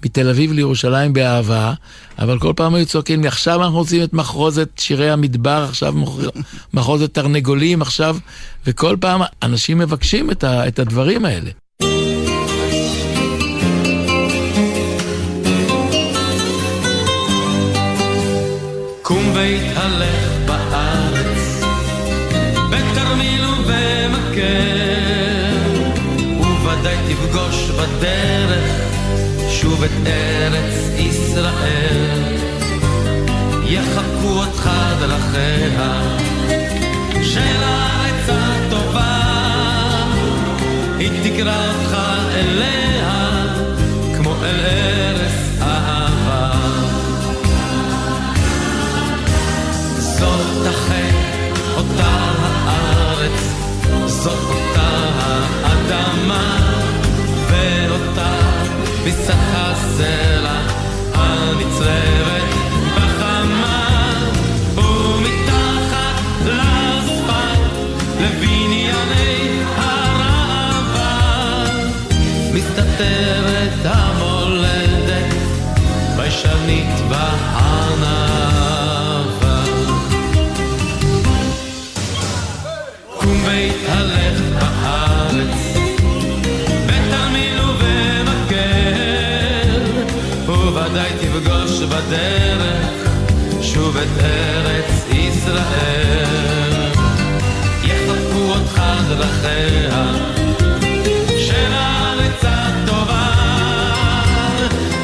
מתל 0.06 0.30
אביב 0.30 0.52
לירושלים 0.52 1.14
באהבה, 1.14 1.74
אבל 2.20 2.40
כל 2.40 2.54
פעם 2.56 2.76
היו 2.76 2.86
צועקים 2.86 3.22
לי, 3.22 3.28
עכשיו 3.28 3.64
אנחנו 3.64 3.78
רוצים 3.78 4.04
את 4.04 4.14
מחרוזת 4.14 4.70
שירי 4.78 5.10
המדבר, 5.10 5.66
עכשיו 5.70 5.94
מחרוזת 6.74 7.14
תרנגולים, 7.14 7.82
עכשיו, 7.82 8.18
וכל 8.66 8.96
פעם 9.00 9.22
אנשים 9.44 9.78
מבקשים 9.78 10.32
את, 10.32 10.44
ה, 10.44 10.68
את 10.68 10.80
הדברים 10.80 11.26
האלה. 11.26 11.50
קום 19.02 19.32
והתהלך 19.36 20.27
ארץ 30.08 31.00
ישראל. 31.00 32.24
יחקו 33.64 34.28
אותך 34.28 34.70
דרכיה 35.00 36.02
של 37.24 37.64
הארץ 37.64 38.30
הטובה, 38.30 39.22
היא 41.00 41.12
תקרא 41.24 41.68
אותך 41.68 41.98
אליה 42.36 43.46
כמו 44.18 44.34
אל 44.44 44.60
ארץ 44.60 45.62
אהבה. 45.62 46.52
זאת 50.00 50.48
תחל 50.64 51.16
אותה 51.78 52.18
הארץ, 52.66 53.54
זאת 54.06 54.40
אותה 54.50 54.90
האדמה, 55.64 56.72
ואותה 57.50 58.32
פיסת 59.04 59.67
and 60.00 60.27
את 94.04 94.24
ארץ 94.24 95.06
ישראל. 95.12 96.92
יחבקו 97.84 98.40
אותך 98.40 98.82
דרכיה 99.10 100.06
של 101.38 101.74
הארץ 101.74 102.44
הטובה, 102.44 103.34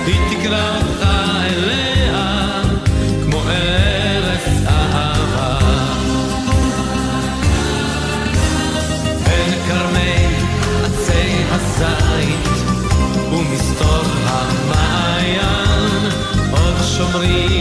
היא 0.05 0.19
תקרא 0.29 0.77
אותך 0.77 1.07
אליה 1.45 2.61
כמו 3.23 3.41
ארץ 3.49 4.47
אהבה. 4.67 5.59
בין 9.25 9.53
כרמי 9.67 10.27
עצי 10.83 11.43
הזית 11.51 12.47
ומסתור 13.31 14.03
המעיין 14.25 16.09
עוד 16.51 16.75
שומרים 16.97 17.52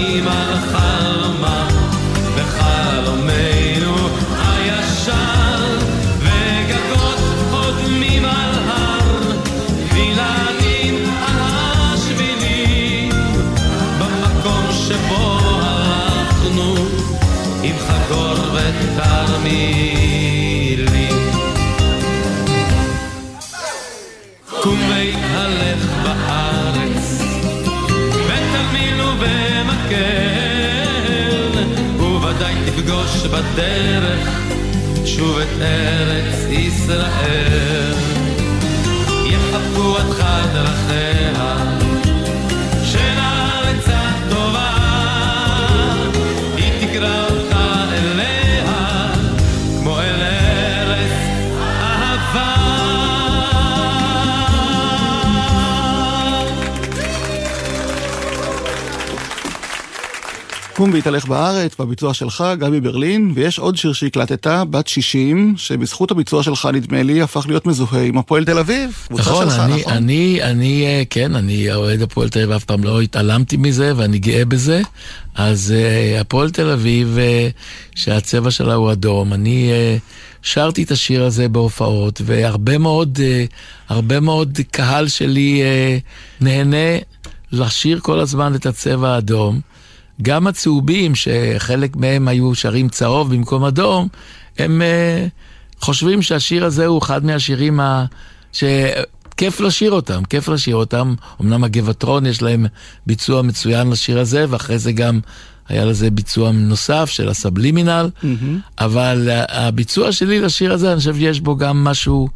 בדרך 33.53 34.29
שוב 35.05 35.39
את 35.39 35.63
ארץ 35.63 36.47
ישראל. 36.51 37.95
יחבקו 39.27 39.83
אותך 39.83 40.25
דרכיה 40.53 41.42
יקום 60.83 60.95
והתהלך 60.95 61.27
בארץ, 61.27 61.77
בביצוע 61.79 62.15
שלך, 62.15 62.45
גבי 62.59 62.81
ברלין, 62.81 63.33
ויש 63.35 63.59
עוד 63.59 63.77
שיר 63.77 63.93
שהקלטת, 63.93 64.47
בת 64.71 64.89
60, 64.89 65.55
שבזכות 65.57 66.11
הביצוע 66.11 66.43
שלך, 66.43 66.69
נדמה 66.73 67.03
לי, 67.03 67.23
הפך 67.23 67.45
להיות 67.49 67.67
מזוהה 67.67 68.03
עם 68.03 68.19
הפועל 68.19 68.45
תל 68.45 68.59
אביב. 68.59 69.07
נכון, 69.11 69.45
שלך, 69.45 69.59
אני, 69.59 69.81
נכון? 69.81 69.93
אני, 69.93 70.43
אני, 70.43 70.87
אה, 70.87 71.03
כן, 71.11 71.35
אני 71.35 71.75
אוהד 71.75 72.03
הפועל 72.03 72.29
תל 72.29 72.39
אביב, 72.39 72.51
אף 72.53 72.65
פעם 72.65 72.85
לא 72.85 73.01
התעלמתי 73.01 73.57
מזה, 73.57 73.93
ואני 73.97 74.19
גאה 74.19 74.45
בזה. 74.45 74.83
אז 75.35 75.75
uh, 75.75 76.21
הפועל 76.21 76.51
תל 76.51 76.71
אביב, 76.71 77.17
uh, 77.17 77.99
שהצבע 77.99 78.51
שלה 78.51 78.75
הוא 78.75 78.93
אדום, 78.93 79.33
אני 79.33 79.71
uh, 79.71 80.01
שרתי 80.43 80.83
את 80.83 80.91
השיר 80.91 81.25
הזה 81.25 81.49
בהופעות, 81.49 82.21
והרבה 82.25 82.79
מאוד, 82.79 83.19
uh, 83.19 83.53
הרבה 83.89 84.21
מאוד 84.21 84.59
קהל 84.71 85.09
שלי 85.09 85.63
uh, 85.63 86.45
נהנה 86.45 86.99
לשיר 87.53 88.01
כל 88.01 88.21
הזמן 88.21 88.55
את 88.55 88.67
הצבע 88.67 89.09
האדום. 89.09 89.72
גם 90.23 90.47
הצהובים, 90.47 91.13
שחלק 91.15 91.97
מהם 91.97 92.29
היו 92.29 92.55
שרים 92.55 92.89
צהוב 92.89 93.35
במקום 93.35 93.65
אדום, 93.65 94.09
הם 94.59 94.83
uh, 94.83 95.85
חושבים 95.85 96.23
שהשיר 96.23 96.65
הזה 96.65 96.87
הוא 96.87 96.99
אחד 96.99 97.25
מהשירים 97.25 97.81
ה... 97.81 98.05
ש... 98.53 98.65
כיף 99.37 99.61
לשיר 99.61 99.93
אותם, 99.93 100.25
כיף 100.25 100.49
לשיר 100.49 100.77
אותם. 100.77 101.15
אמנם 101.41 101.65
הגבעטרון 101.65 102.27
יש 102.27 102.43
להם 102.43 102.67
ביצוע 103.07 103.43
מצוין 103.43 103.91
לשיר 103.91 104.19
הזה, 104.19 104.45
ואחרי 104.49 104.79
זה 104.79 104.93
גם 104.93 105.21
היה 105.69 105.85
לזה 105.85 106.11
ביצוע 106.11 106.53
נוסף 106.53 107.11
של 107.11 107.29
הסבלימינל, 107.29 108.11
mm-hmm. 108.23 108.27
אבל 108.81 109.29
הביצוע 109.49 110.13
שלי 110.13 110.41
לשיר 110.41 110.73
הזה, 110.73 110.93
אני 110.93 110.99
חושב 110.99 111.17
שיש 111.17 111.41
בו 111.41 111.57
גם 111.57 111.85
משהו 111.85 112.29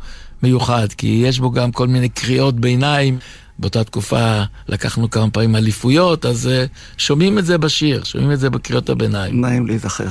מיוחד, 0.42 0.92
כי 0.92 1.22
יש 1.26 1.38
בו 1.38 1.50
גם 1.50 1.72
כל 1.72 1.88
מיני 1.88 2.08
קריאות 2.08 2.54
ביניים. 2.54 3.18
באותה 3.58 3.84
תקופה 3.84 4.42
לקחנו 4.68 5.10
כמה 5.10 5.30
פעמים 5.30 5.56
אליפויות, 5.56 6.26
אז 6.26 6.46
uh, 6.46 6.98
שומעים 6.98 7.38
את 7.38 7.46
זה 7.46 7.58
בשיר, 7.58 8.04
שומעים 8.04 8.32
את 8.32 8.40
זה 8.40 8.50
בקריאות 8.50 8.90
הביניים. 8.90 9.40
נעים 9.40 9.66
להיזכר. 9.66 10.08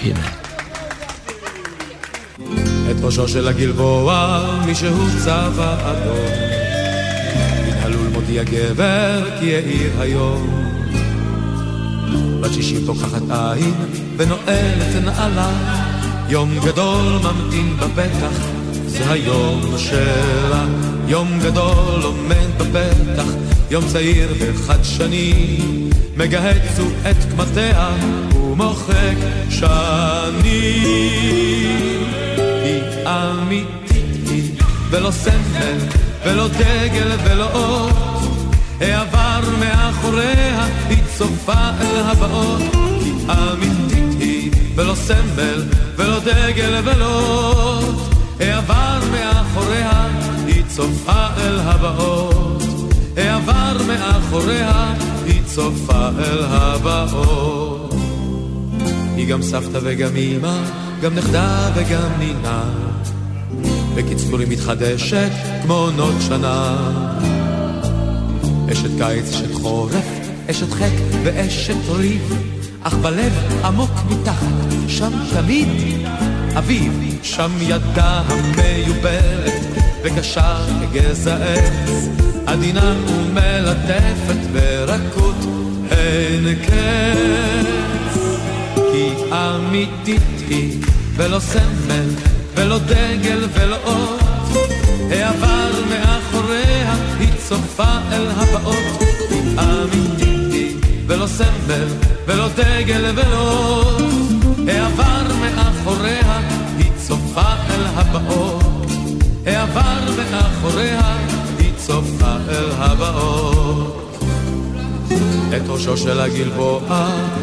הנה. 0.00 0.28
את 2.90 2.96
ראשו 3.02 3.28
של 3.28 3.48
הגלבוע, 3.48 4.40
מישהו 4.66 5.06
צבע 5.24 5.90
אדום. 5.90 6.28
מן 7.66 7.76
הלול 7.82 8.08
מודיע 8.12 8.42
גבר, 8.44 9.38
כי 9.40 9.54
העיר 9.54 10.00
היום. 10.00 10.68
בת 12.40 12.54
שישים 12.54 12.86
פוקחת 12.86 13.22
עין, 13.30 13.74
ונועלת 14.16 15.04
נעלה. 15.04 15.50
יום 16.28 16.50
גדול 16.64 17.12
ממתין 17.22 17.76
בפתח, 17.76 18.57
זה 18.98 19.10
היום 19.12 19.60
שלה. 19.76 20.64
יום 21.06 21.38
גדול 21.40 22.02
עומד 22.02 22.58
בפתח, 22.58 23.24
יום 23.70 23.84
צעיר 23.92 24.28
וחדשני. 24.38 25.58
מגהץ 26.16 26.78
את 27.10 27.16
קמטיה, 27.30 27.90
ומוחק 28.34 29.16
שנים. 29.50 30.42
היא 32.64 32.82
אמיתית 33.06 34.62
ולא 34.90 35.10
סמל, 35.10 35.78
ולא 36.24 36.48
דגל, 36.48 37.10
ולא 37.24 37.50
אות. 37.52 38.22
העבר 38.80 39.40
מאחוריה, 39.60 40.66
היא 40.88 41.02
צופה 41.18 41.70
אל 41.80 42.02
הבאות. 42.04 42.62
היא 43.00 43.14
אמיתית 43.28 44.20
היא, 44.20 44.50
ולא 44.74 44.94
סמל, 44.94 45.64
ולא 45.96 46.18
דגל, 46.18 46.80
ולא 46.84 47.20
אות. 47.20 48.17
העבר 48.40 49.00
מאחוריה, 49.12 50.08
היא 50.46 50.62
צופה 50.68 51.26
אל 51.36 51.58
הבאות. 51.60 52.62
העבר 53.16 53.76
מאחוריה, 53.86 54.94
היא 55.26 55.42
צופה 55.46 56.08
אל 56.18 56.42
הבאות. 56.44 57.94
היא 59.16 59.28
גם 59.28 59.42
סבתא 59.42 59.78
וגם 59.82 60.16
אמא, 60.16 60.58
גם 61.02 61.14
נכדה 61.14 61.70
וגם 61.74 62.10
נינה. 62.18 62.62
בקיצור 63.94 64.38
היא 64.38 64.48
מתחדשת 64.48 65.30
כמו 65.62 65.74
עונות 65.74 66.14
שנה. 66.28 66.76
אשת 68.72 68.90
קיץ, 68.98 69.30
אשת 69.30 69.54
חורף, 69.54 70.06
אשת 70.50 70.72
חק 70.72 70.92
ואשת 71.24 71.88
ריב, 71.88 72.57
אך 72.82 72.94
בלב 72.94 73.32
עמוק 73.64 73.90
מתחת, 74.10 74.88
שם 74.88 75.12
תמיד 75.30 75.68
אביב, 76.58 77.18
שם 77.22 77.50
ידה 77.60 78.22
המיובלת 78.26 79.62
וקשה 80.02 80.56
כגזע 80.92 81.36
עץ, 81.36 82.08
עדינה 82.46 82.94
ומלטפת 83.08 84.50
ברכות 84.52 85.36
אין 85.90 86.54
קץ. 86.54 88.18
כי 88.74 89.12
אמיתית 89.32 90.48
היא 90.48 90.80
ולא 91.16 91.38
סמל 91.38 92.08
ולא 92.54 92.78
דגל 92.78 93.46
ולא 93.52 93.76
אות, 93.84 94.20
העבר 95.10 95.70
מאחוריה 95.90 96.94
היא 97.18 97.32
צופה 97.48 97.98
אל 98.12 98.26
הבאות, 98.36 99.02
היא 99.30 99.60
אמיתית 99.60 100.52
היא 100.52 100.76
ולא 101.06 101.26
סמל 101.26 102.17
ולא 102.28 102.48
דגל 102.48 103.12
ולא 103.16 103.82
העבר 104.68 105.26
מאחוריה 105.40 106.40
היא 106.78 106.92
צופה 107.06 107.52
אל 107.70 107.84
הבאות, 107.94 108.86
העבר 109.46 110.24
מאחוריה 110.30 111.16
היא 111.58 111.72
צופה 111.76 112.36
אל 112.48 112.70
הבאות. 112.78 114.18
את 115.56 115.62
ראשו 115.68 115.96
של 115.96 116.20
הגלבוע, 116.20 116.80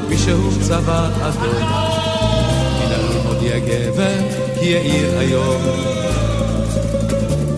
מישהו 0.09 0.51
צבע 0.61 1.07
אדום. 1.21 1.63
מן 2.79 2.91
הלימודי 2.91 3.53
הגבר, 3.53 4.17
כי 4.59 4.65
יאיר 4.65 5.19
היום. 5.19 5.61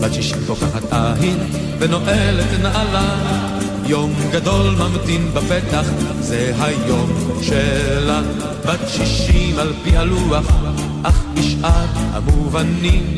בת 0.00 0.14
שישים 0.14 0.38
פוקחת 0.46 0.92
עין, 0.92 1.38
ונועלת 1.78 2.60
נעלה. 2.62 3.57
יום 3.88 4.12
גדול 4.32 4.70
ממתין 4.70 5.30
בפתח, 5.34 5.86
זה 6.20 6.52
היום 6.60 7.10
שלה. 7.42 8.22
בת 8.66 8.88
שישים 8.88 9.58
על 9.58 9.72
פי 9.84 9.96
הלוח, 9.96 10.46
אך 11.02 11.24
בשאר 11.34 11.86
המובנים. 11.94 13.16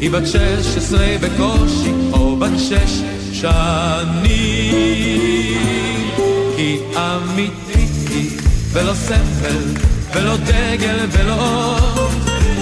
היא 0.00 0.10
בת 0.10 0.26
שש 0.26 0.76
עשרה 0.76 1.16
בקושי, 1.20 1.92
או 2.12 2.36
בת 2.36 2.58
שש 2.58 3.02
שנים. 3.32 4.26
כי 6.56 6.78
אמיתית 6.96 8.08
היא, 8.10 8.30
ולא 8.72 8.94
ספל, 8.94 9.64
ולא 10.14 10.36
דגל, 10.36 11.06
ולא 11.10 11.34
אות. 11.34 12.10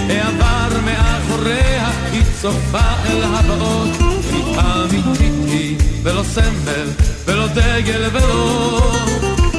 העבר 0.09 0.79
מאחוריה, 0.85 1.91
היא 2.11 2.23
צופה 2.41 2.93
אל 3.05 3.23
הבאות. 3.23 3.89
כי 4.31 4.41
אמיתית 4.59 5.33
היא, 5.47 5.77
ולא 6.03 6.23
סמל, 6.23 7.14
ולא 7.25 7.47
דגל, 7.47 8.09
ולא. 8.13 8.95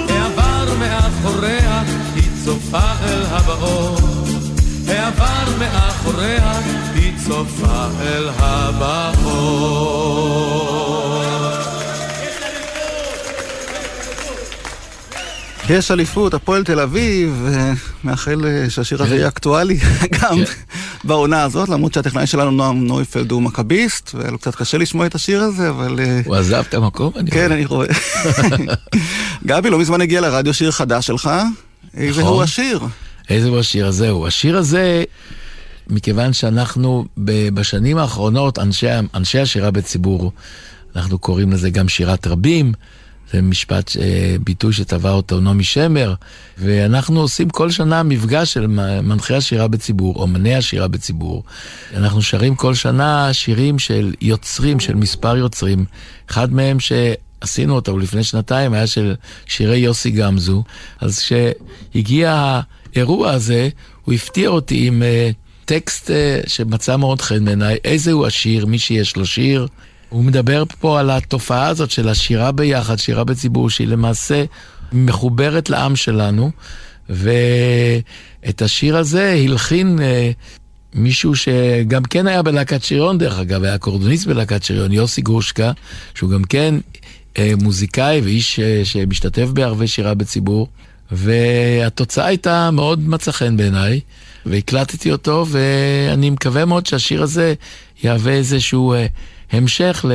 העבר 0.09 0.75
מאחוריה, 0.79 1.83
היא 2.14 2.31
צופה 2.45 2.93
אל 3.03 3.23
הבאות. 3.29 4.01
העבר 4.89 5.45
מאחוריה, 5.59 6.53
היא 6.95 7.12
צופה 7.27 7.89
אל 8.01 8.29
הבאות. 8.39 9.67
יש 15.71 15.91
אליפות, 15.91 16.35
הפועל 16.35 16.64
תל 16.64 16.81
אביב, 16.81 17.47
מאחל 18.05 18.45
שהשיר 18.69 19.03
הזה 19.03 19.17
יהיה 19.17 19.29
אקטואלי 19.29 19.79
גם 20.21 20.39
בעונה 21.07 21.42
הזאת, 21.42 21.68
למרות 21.68 21.94
שהטכנאי 21.94 22.26
שלנו 22.26 22.50
נועם 22.50 22.86
נויפלד 22.86 23.30
הוא 23.30 23.42
מכביסט, 23.42 24.11
והיה 24.14 24.30
לו 24.30 24.38
קצת 24.38 24.54
קשה 24.54 24.78
לשמוע 24.78 25.07
את 25.07 25.14
השיר 25.14 25.42
הזה, 25.42 25.68
אבל... 25.68 26.00
הוא 26.24 26.36
עזב 26.36 26.64
את 26.68 26.74
המקום? 26.74 27.12
כן, 27.30 27.52
אני 27.52 27.66
רואה. 27.66 27.88
גבי, 29.46 29.70
לא 29.70 29.78
מזמן 29.78 30.00
הגיע 30.00 30.20
לרדיו 30.20 30.54
שיר 30.54 30.70
חדש 30.70 31.07
שלך, 31.07 31.30
איזה 31.96 32.22
הוא 32.22 32.42
השיר? 32.42 32.80
איזה 33.30 33.48
הוא 33.48 33.59
השיר? 33.59 33.86
הזה? 33.86 34.11
הוא 34.11 34.26
השיר 34.26 34.57
הזה, 34.57 35.04
מכיוון 35.88 36.32
שאנחנו 36.32 37.04
בשנים 37.54 37.98
האחרונות, 37.98 38.59
אנשי, 38.59 38.86
אנשי 39.14 39.38
השירה 39.38 39.70
בציבור, 39.70 40.32
אנחנו 40.96 41.18
קוראים 41.18 41.52
לזה 41.52 41.70
גם 41.70 41.88
שירת 41.88 42.26
רבים. 42.26 42.72
זה 43.33 43.43
משפט, 43.43 43.91
ביטוי 44.45 44.72
שטבע 44.72 45.11
אותו 45.11 45.41
נעמי 45.41 45.64
שמר, 45.64 46.14
ואנחנו 46.59 47.20
עושים 47.20 47.51
כל 47.51 47.70
שנה 47.70 48.03
מפגש 48.03 48.53
של 48.53 48.66
מנחי 49.03 49.35
השירה 49.35 49.68
בציבור, 49.68 50.14
אומני 50.14 50.55
השירה 50.55 50.89
בציבור. 50.89 51.45
אנחנו 51.95 52.22
שרים 52.22 52.55
כל 52.55 52.74
שנה 52.74 53.33
שירים 53.33 53.79
של 53.79 54.14
יוצרים, 54.20 54.81
של 54.81 54.95
מספר 54.95 55.37
יוצרים. 55.37 55.85
אחד 56.31 56.53
מהם 56.53 56.79
שעשינו 56.81 57.74
אותו 57.74 57.99
לפני 57.99 58.24
שנתיים 58.24 58.72
היה 58.72 58.87
של 58.87 59.14
שירי 59.47 59.79
יוסי 59.79 60.11
גמזו. 60.11 60.62
אז 61.01 61.18
כשהגיע 61.18 62.61
האירוע 62.95 63.31
הזה, 63.31 63.68
הוא 64.05 64.14
הפתיע 64.14 64.49
אותי 64.49 64.87
עם 64.87 65.03
טקסט 65.64 66.11
שמצא 66.47 66.97
מאוד 66.97 67.20
חן 67.20 67.45
בעיניי, 67.45 67.77
איזה 67.85 68.12
הוא 68.12 68.27
השיר, 68.27 68.66
מי 68.66 68.79
שיש 68.79 69.16
לו 69.16 69.27
שיר. 69.27 69.66
הוא 70.09 70.24
מדבר 70.24 70.64
פה 70.80 71.00
על 71.00 71.11
התופעה 71.11 71.68
הזאת 71.68 71.90
של 71.90 72.09
השירה 72.09 72.52
ביחד, 72.52 72.98
שירה 72.98 73.24
בציבור, 73.24 73.70
שהיא 73.70 73.88
למעשה 73.88 74.44
מחוברת 74.92 75.70
לעם 75.70 75.96
שלנו, 75.96 76.50
ואת 77.09 78.62
השיר 78.62 78.96
הזה 78.96 79.32
הלחין 79.44 79.98
אה, 80.02 80.30
מישהו 80.94 81.36
שגם 81.36 82.02
כן 82.02 82.26
היה 82.26 82.42
בלהקת 82.42 82.84
שריון, 82.84 83.18
דרך 83.18 83.38
אגב, 83.38 83.64
היה 83.64 83.78
קורדוניסט 83.78 84.26
בלהקת 84.26 84.62
שריון, 84.62 84.92
יוסי 84.92 85.20
גרושקה, 85.20 85.72
שהוא 86.14 86.30
גם 86.30 86.44
כן 86.44 86.74
אה, 87.38 87.52
מוזיקאי 87.62 88.20
ואיש 88.20 88.61
אה, 88.61 88.80
שמשתתף 88.84 89.48
בערבי 89.52 89.86
שירה 89.86 90.14
בציבור, 90.14 90.68
והתוצאה 91.11 92.26
הייתה 92.26 92.70
מאוד 92.70 93.09
מצא 93.09 93.32
חן 93.32 93.57
בעיניי, 93.57 94.00
והקלטתי 94.46 95.12
אותו, 95.12 95.46
ואני 95.48 96.30
מקווה 96.30 96.64
מאוד 96.64 96.86
שהשיר 96.86 97.22
הזה 97.22 97.54
יהווה 98.02 98.32
איזשהו 98.32 98.94
אה, 98.94 99.07
המשך 99.53 100.05
ל... 100.09 100.12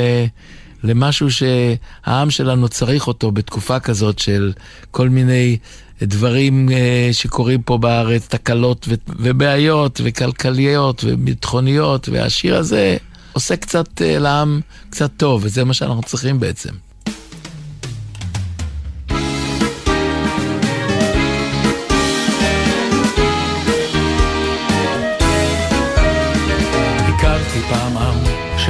למשהו 0.84 1.28
שהעם 1.32 2.30
שלנו 2.30 2.70
צריך 2.70 3.08
אותו 3.08 3.32
בתקופה 3.32 3.80
כזאת 3.80 4.20
של 4.20 4.54
כל 4.92 5.10
מיני 5.10 5.58
דברים 6.02 6.70
אה, 6.72 7.10
שקורים 7.12 7.62
פה 7.62 7.78
בארץ, 7.78 8.28
תקלות 8.28 8.88
ובעיות 9.10 10.02
וכלכליות 10.04 11.04
וביטחוניות, 11.08 12.10
והשיר 12.10 12.56
הזה 12.58 12.98
עושה 13.34 13.58
קצת 13.58 14.02
אה, 14.02 14.20
לעם 14.20 14.62
קצת 14.90 15.12
טוב, 15.18 15.42
וזה 15.44 15.64
מה 15.64 15.74
שאנחנו 15.74 16.04
צריכים 16.04 16.40
בעצם. 16.40 16.70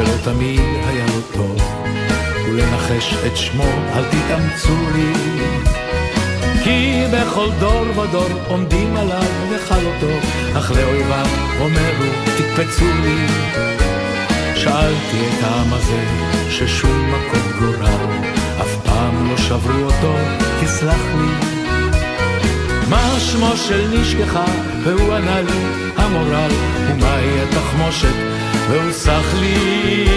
שלא 0.05 0.33
תמיד 0.33 0.59
היה 0.87 1.05
לו 1.05 1.21
טוב, 1.33 1.61
ולנחש 2.45 3.15
את 3.27 3.37
שמו 3.37 3.67
אל 3.93 4.03
תתאמצו 4.03 4.75
לי. 4.93 5.13
כי 6.63 7.03
בכל 7.13 7.49
דור 7.59 7.99
ודור 7.99 8.27
עומדים 8.47 8.97
עליו 8.97 9.23
לכלותו, 9.51 10.27
אך 10.57 10.71
לאויביו 10.71 11.25
אומרו 11.59 12.11
תקפצו 12.37 12.85
לי. 13.03 13.27
שאלתי 14.55 15.27
את 15.27 15.43
העם 15.43 15.73
הזה 15.73 16.03
ששום 16.49 17.13
מקום 17.13 17.59
גורל, 17.59 18.21
אף 18.61 18.75
פעם 18.85 19.29
לא 19.31 19.37
שברו 19.37 19.83
אותו, 19.83 20.15
תסלח 20.61 21.01
לי. 21.17 21.47
מה 22.89 23.19
שמו 23.19 23.57
של 23.57 23.87
נשכחה? 23.93 24.45
והוא 24.83 25.13
ענה 25.13 25.41
לי, 25.41 25.91
המורל, 25.97 26.51
ומהי 26.87 27.41
התחמושת? 27.41 28.50
והוא 28.69 28.91
סח 28.91 29.33
לי. 29.39 30.07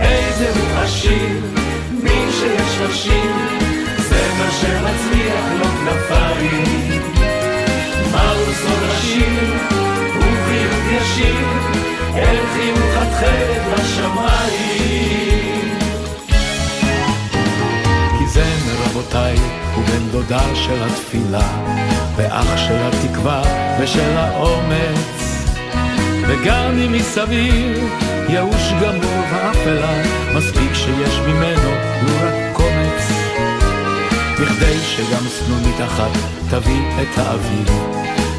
איזה 0.00 0.50
הוא 0.60 0.78
עשיר, 0.78 1.40
מי 2.02 2.26
שיש 2.30 2.78
לו 2.80 2.92
שיר, 2.94 3.32
זה 3.98 4.22
מה 4.38 4.50
שמצליח 4.60 5.44
לו 5.58 5.64
כנפיים. 5.64 7.02
מהו 8.12 8.44
סוד 8.62 8.82
השיר? 8.90 9.52
הוא 10.14 10.32
חיוך 10.46 11.02
ישיר, 11.02 11.46
אל 12.14 12.36
חיוך 12.54 12.96
התכלת 12.96 13.62
בשמיים. 13.74 15.04
כי 18.18 18.26
זמר 18.26 18.84
רבותיי 18.86 19.36
הוא 19.74 19.84
בן 19.84 20.08
דודה 20.12 20.54
של 20.54 20.82
התפילה, 20.82 21.48
ואח 22.16 22.56
של 22.56 22.76
התקווה 22.82 23.42
ושל 23.80 24.16
האומץ. 24.16 25.23
וגם 26.28 26.78
אם 26.78 26.92
מסביב 26.92 27.88
ייאוש 28.28 28.72
גמור 28.82 29.24
ואפלה, 29.32 30.02
מספיק 30.34 30.74
שיש 30.74 31.18
ממנו 31.18 31.70
לו 32.02 32.14
רק 32.22 32.34
קומץ. 32.52 33.12
בכדי 34.40 34.78
שגם 34.78 35.28
סנונית 35.28 35.80
אחת 35.84 36.10
תביא 36.50 36.82
את 37.02 37.18
האביב, 37.18 37.68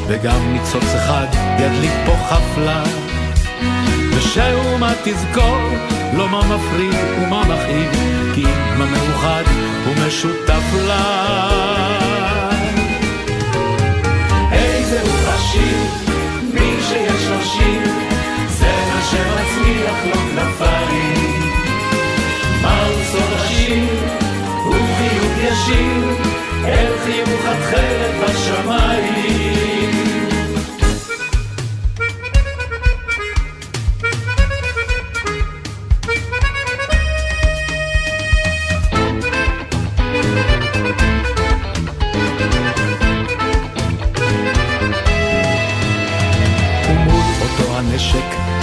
וגם 0.08 0.52
ניצוץ 0.52 0.94
אחד 0.94 1.26
ידליק 1.58 1.92
פה 2.06 2.12
חפלה. 2.28 2.82
ושאומה 4.16 4.92
תזכור 5.04 5.58
לא 6.16 6.28
מה 6.28 6.40
מפריד 6.40 6.94
ומה 7.18 7.42
מכאיב, 7.44 7.90
כי 8.34 8.44
אם 8.44 8.82
המאוחד 8.82 9.44
הוא 9.86 9.94
משותף 10.06 10.64
לה. 10.86 12.35
ישיר, 25.66 26.16
אל 26.64 26.92
חיוך 27.04 27.44
התכלת 27.44 28.14
בשמיים. 28.24 29.26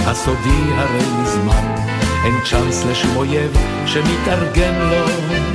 הסודי 0.06 0.74
הרי 0.78 1.06
מזמן, 1.22 1.76
אין 2.26 2.34
צ'אנס 2.50 2.86
לשום 2.86 3.16
אויב 3.16 3.58
שמתארגן 3.86 4.74
לו. 4.90 5.53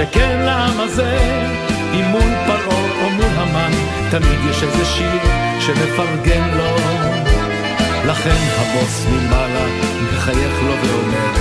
שכן 0.00 0.40
לעם 0.44 0.80
הזה, 0.80 1.18
אם 1.94 2.04
מול 2.04 2.30
פרעה 2.46 3.02
או 3.02 3.10
מול 3.10 3.26
המן, 3.36 3.70
תמיד 4.10 4.38
יש 4.50 4.62
איזה 4.62 4.84
שיר 4.84 5.20
שמפרגן 5.60 6.48
לו. 6.56 6.76
לכן 8.06 8.36
הבוס 8.58 9.06
מלמעלה 9.10 9.66
מחייך 10.12 10.62
לו 10.62 10.72
ואומר, 10.82 11.32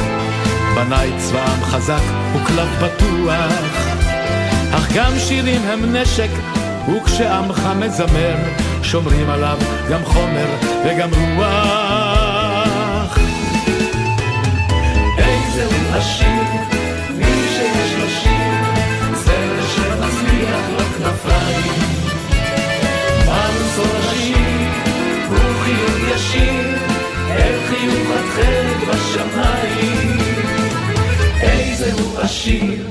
בניי 0.75 1.11
צבא 1.17 1.43
עם 1.43 1.63
חזק 1.63 2.01
וכלב 2.35 2.67
פתוח, 2.79 3.53
אך 4.71 4.91
גם 4.95 5.11
שירים 5.19 5.61
הם 5.61 5.95
נשק, 5.95 6.29
וכשעמך 6.95 7.69
מזמר, 7.75 8.35
שומרים 8.83 9.29
עליו 9.29 9.57
גם 9.89 10.05
חומר 10.05 10.47
וגם 10.85 11.09
רוח. 11.37 13.17
איזה 15.17 15.65
הוא 15.65 15.97
עשיר, 15.97 16.78
כנפיים. 20.99 21.89
סוד 23.75 23.95
השיר, 23.99 24.37
הוא 25.29 25.63
חיוך 25.63 26.15
ישיר, 26.15 26.77
אל 27.29 27.59
חיוך 27.69 28.09
התכלת 28.19 28.87
בשמיים. 28.89 30.17
איזה 31.41 31.93
הוא 31.93 32.19
עשיר, 32.19 32.87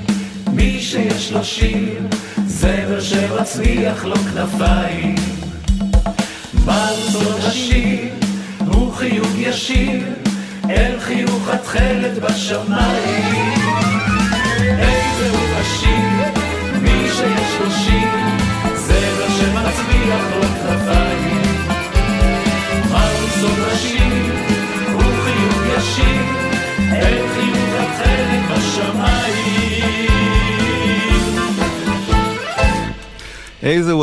מי 0.53 0.81
שיש 0.81 1.33
לו 1.33 1.45
שיר, 1.45 2.07
זמר 2.47 3.01
שמצליח 3.01 4.05
לו 4.05 4.17
כנפיים. 4.17 5.15
סוד 7.13 7.41
השיר 7.45 8.09
הוא 8.67 8.95
חיוך 8.95 9.29
ישיר 9.39 10.03
אל 10.71 11.01
חיוך 11.01 11.49
התכלת 11.49 12.19
בשמיים. 12.19 13.88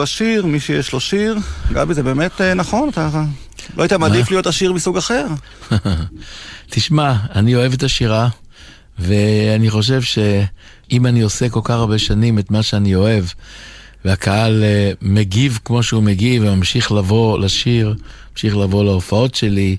עשיר, 0.06 0.46
מי 0.46 0.60
שיש 0.60 0.94
לו 0.94 1.00
שיר. 1.00 1.38
גבי, 1.74 1.94
זה 1.94 2.04
באמת 2.04 2.42
אה, 2.42 2.54
נכון, 2.54 2.90
אתה 2.90 3.10
לא 3.78 3.84
היית 3.84 3.94
מעדיף 3.94 4.32
להיות 4.32 4.48
עשיר 4.48 4.74
מסוג 4.74 4.98
אחר. 4.98 5.28
תשמע, 6.72 7.16
אני 7.36 7.56
אוהב 7.56 7.74
את 7.74 7.84
השירה, 7.84 8.30
ואני 9.00 9.70
חושב 9.70 10.02
שאם 10.02 11.06
אני 11.06 11.22
עושה 11.22 11.50
כל 11.50 11.60
כך 11.64 11.70
הרבה 11.70 11.98
שנים 11.98 12.40
את 12.40 12.52
מה 12.52 12.64
שאני 12.64 12.96
אוהב, 12.96 13.26
והקהל 14.06 14.64
אה, 14.64 14.92
מגיב 15.02 15.60
כמו 15.66 15.84
שהוא 15.84 16.04
מגיב 16.04 16.44
וממשיך 16.46 16.92
לבוא 16.92 17.40
לשיר, 17.40 17.96
ממשיך 18.32 18.58
לבוא 18.58 18.84
להופעות 18.84 19.36
שלי, 19.36 19.78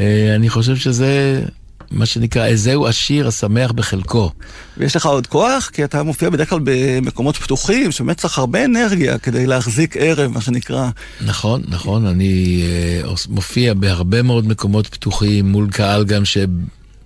אה, 0.00 0.34
אני 0.34 0.48
חושב 0.48 0.76
שזה 0.76 1.42
מה 1.90 2.06
שנקרא, 2.06 2.46
איזהו 2.46 2.86
עשיר 2.86 3.28
השמח 3.28 3.72
בחלקו. 3.72 4.30
ויש 4.76 4.96
לך 4.96 5.06
עוד 5.06 5.26
כוח? 5.26 5.70
כי 5.72 5.84
אתה 5.84 6.02
מופיע 6.02 6.30
בדרך 6.30 6.50
כלל 6.50 6.60
במקומות 6.64 7.36
פתוחים, 7.36 7.92
שבאמת 7.92 8.16
צריך 8.16 8.38
הרבה 8.38 8.64
אנרגיה 8.64 9.18
כדי 9.18 9.46
להחזיק 9.46 9.96
ערב, 9.96 10.32
מה 10.32 10.40
שנקרא. 10.40 10.90
נכון, 11.26 11.62
נכון, 11.68 12.06
אני 12.06 12.62
אה, 12.62 13.10
מופיע 13.28 13.74
בהרבה 13.74 14.22
מאוד 14.22 14.46
מקומות 14.46 14.86
פתוחים, 14.86 15.48
מול 15.48 15.68
קהל 15.70 16.04
גם 16.04 16.24
ש... 16.24 16.38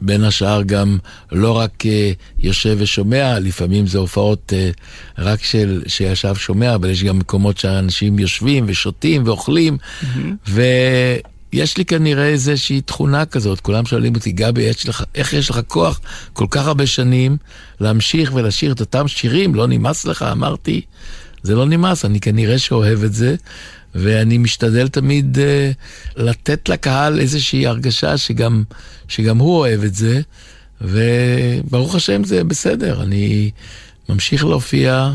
בין 0.01 0.25
השאר 0.25 0.63
גם 0.63 0.99
לא 1.33 1.53
רק 1.53 1.83
uh, 1.83 1.87
יושב 2.39 2.77
ושומע, 2.79 3.39
לפעמים 3.39 3.87
זה 3.87 3.99
הופעות 3.99 4.53
uh, 4.53 4.81
רק 5.19 5.45
של 5.45 5.83
שישב 5.87 6.35
שומע, 6.35 6.75
אבל 6.75 6.91
יש 6.91 7.05
גם 7.05 7.19
מקומות 7.19 7.59
שאנשים 7.59 8.19
יושבים 8.19 8.65
ושותים 8.69 9.23
ואוכלים, 9.27 9.77
mm-hmm. 9.77 10.51
ויש 11.55 11.77
לי 11.77 11.85
כנראה 11.85 12.27
איזושהי 12.27 12.81
תכונה 12.81 13.27
כזאת, 13.27 13.61
כולם 13.61 13.87
שואלים 13.87 14.15
אותי, 14.15 14.33
גבי, 14.33 14.63
יש 14.63 14.89
לך, 14.89 15.05
איך 15.15 15.33
יש 15.33 15.51
לך 15.51 15.61
כוח 15.69 16.01
כל 16.33 16.47
כך 16.51 16.67
הרבה 16.67 16.87
שנים 16.87 17.37
להמשיך 17.81 18.33
ולשיר 18.35 18.73
את 18.73 18.81
אותם 18.81 19.09
שירים, 19.09 19.55
לא 19.55 19.67
נמאס 19.67 20.05
לך? 20.05 20.23
אמרתי, 20.23 20.81
זה 21.43 21.55
לא 21.55 21.67
נמאס, 21.67 22.05
אני 22.05 22.21
כנראה 22.21 22.59
שאוהב 22.59 23.05
את 23.05 23.15
זה. 23.15 23.35
ואני 23.95 24.39
משתדל 24.39 24.89
תמיד 24.89 25.39
uh, 25.39 26.21
לתת 26.23 26.69
לקהל 26.69 27.21
איזושהי 27.21 27.67
הרגשה 27.67 28.17
שגם, 28.17 28.65
שגם 29.09 29.39
הוא 29.39 29.57
אוהב 29.57 29.85
את 29.85 29.95
זה, 29.95 30.21
וברוך 30.81 31.95
השם 31.95 32.25
זה 32.25 32.45
בסדר, 32.45 33.03
אני 33.03 33.51
ממשיך 34.09 34.45
להופיע 34.45 35.13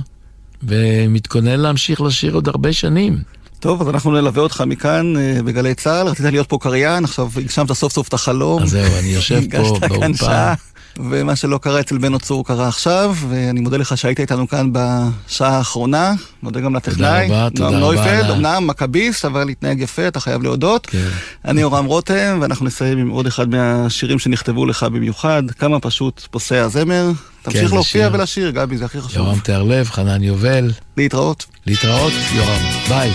ומתכונן 0.64 1.60
להמשיך 1.60 2.02
לשיר 2.02 2.34
עוד 2.34 2.48
הרבה 2.48 2.74
שנים. 2.74 3.18
טוב, 3.60 3.82
אז 3.82 3.90
אנחנו 3.90 4.12
נלווה 4.12 4.44
אותך 4.44 4.64
מכאן 4.68 5.14
uh, 5.16 5.42
בגלי 5.42 5.76
צה"ל, 5.76 6.08
רצית 6.08 6.26
להיות 6.26 6.50
פה 6.50 6.58
קריין, 6.62 7.04
עכשיו 7.04 7.30
הגשמת 7.38 7.72
סוף 7.72 7.94
סוף 7.94 8.08
את 8.08 8.14
החלום. 8.14 8.64
אז 8.64 8.70
זהו, 8.70 8.98
אני 9.00 9.08
יושב 9.08 9.42
פה 9.52 9.80
באולפן. 9.88 10.54
ומה 11.00 11.36
שלא 11.36 11.58
קרה 11.58 11.80
אצל 11.80 11.98
בן 11.98 12.18
צור 12.18 12.46
קרה 12.46 12.68
עכשיו, 12.68 13.16
ואני 13.30 13.60
מודה 13.60 13.78
לך 13.78 13.98
שהיית 13.98 14.20
איתנו 14.20 14.48
כאן 14.48 14.70
בשעה 14.72 15.58
האחרונה. 15.58 16.14
מודה 16.44 16.60
גם 16.60 16.76
לטכנאי. 16.76 17.28
תודה 17.28 17.46
רבה, 17.46 17.50
תודה 17.50 17.68
רבה. 17.68 17.80
נויפלד, 17.80 18.30
אמנם 18.30 18.68
מכביסט, 18.68 19.26
אבל 19.26 19.50
התנהג 19.50 19.80
יפה, 19.80 20.08
אתה 20.08 20.20
חייב 20.20 20.44
להודות. 20.44 20.86
כן. 20.86 21.08
אני 21.46 21.64
אורם 21.64 21.86
רותם, 21.86 22.38
ואנחנו 22.42 22.66
נסיים 22.66 22.98
עם 22.98 23.10
עוד 23.10 23.28
אחד 23.28 23.50
מהשירים 23.50 24.20
שנכתבו 24.20 24.66
לך 24.66 24.84
במיוחד, 24.84 25.44
כמה 25.60 25.80
פשוט 25.80 26.28
פוסע 26.32 26.62
הזמר. 26.62 27.12
תמשיך 27.42 27.70
כן, 27.70 27.76
להופיע 27.76 28.10
ולשיר, 28.14 28.50
גבי, 28.50 28.78
זה 28.78 28.86
הכי 28.86 29.02
חשוב. 29.02 29.18
יורם 29.18 29.40
תיארלב, 29.40 29.90
חנן 29.90 30.24
יובל. 30.24 30.72
להתראות. 30.98 31.46
להתראות, 31.66 32.14
יורם. 32.36 32.62
ביי. 32.90 33.12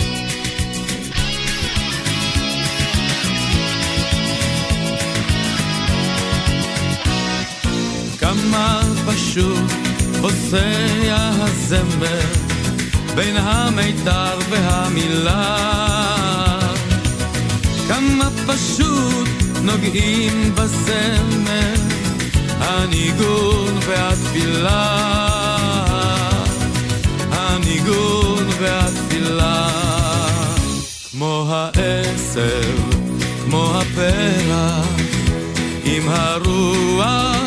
פשוט 9.35 9.71
פוסע 10.21 10.97
הזמר 11.17 12.21
בין 13.15 13.37
המיתר 13.37 14.39
והמילה. 14.51 15.57
כמה 17.89 18.29
פשוט 18.47 19.29
נוגעים 19.63 20.55
בזמר 20.55 21.75
הניגון 22.59 23.79
והתפילה. 23.87 24.99
הניגון 27.31 28.49
והתפילה. 28.59 29.69
כמו 31.11 31.47
העשב, 31.49 32.79
כמו 33.45 33.81
הפרח 33.81 34.87
עם 35.85 36.09
הרוח 36.09 37.44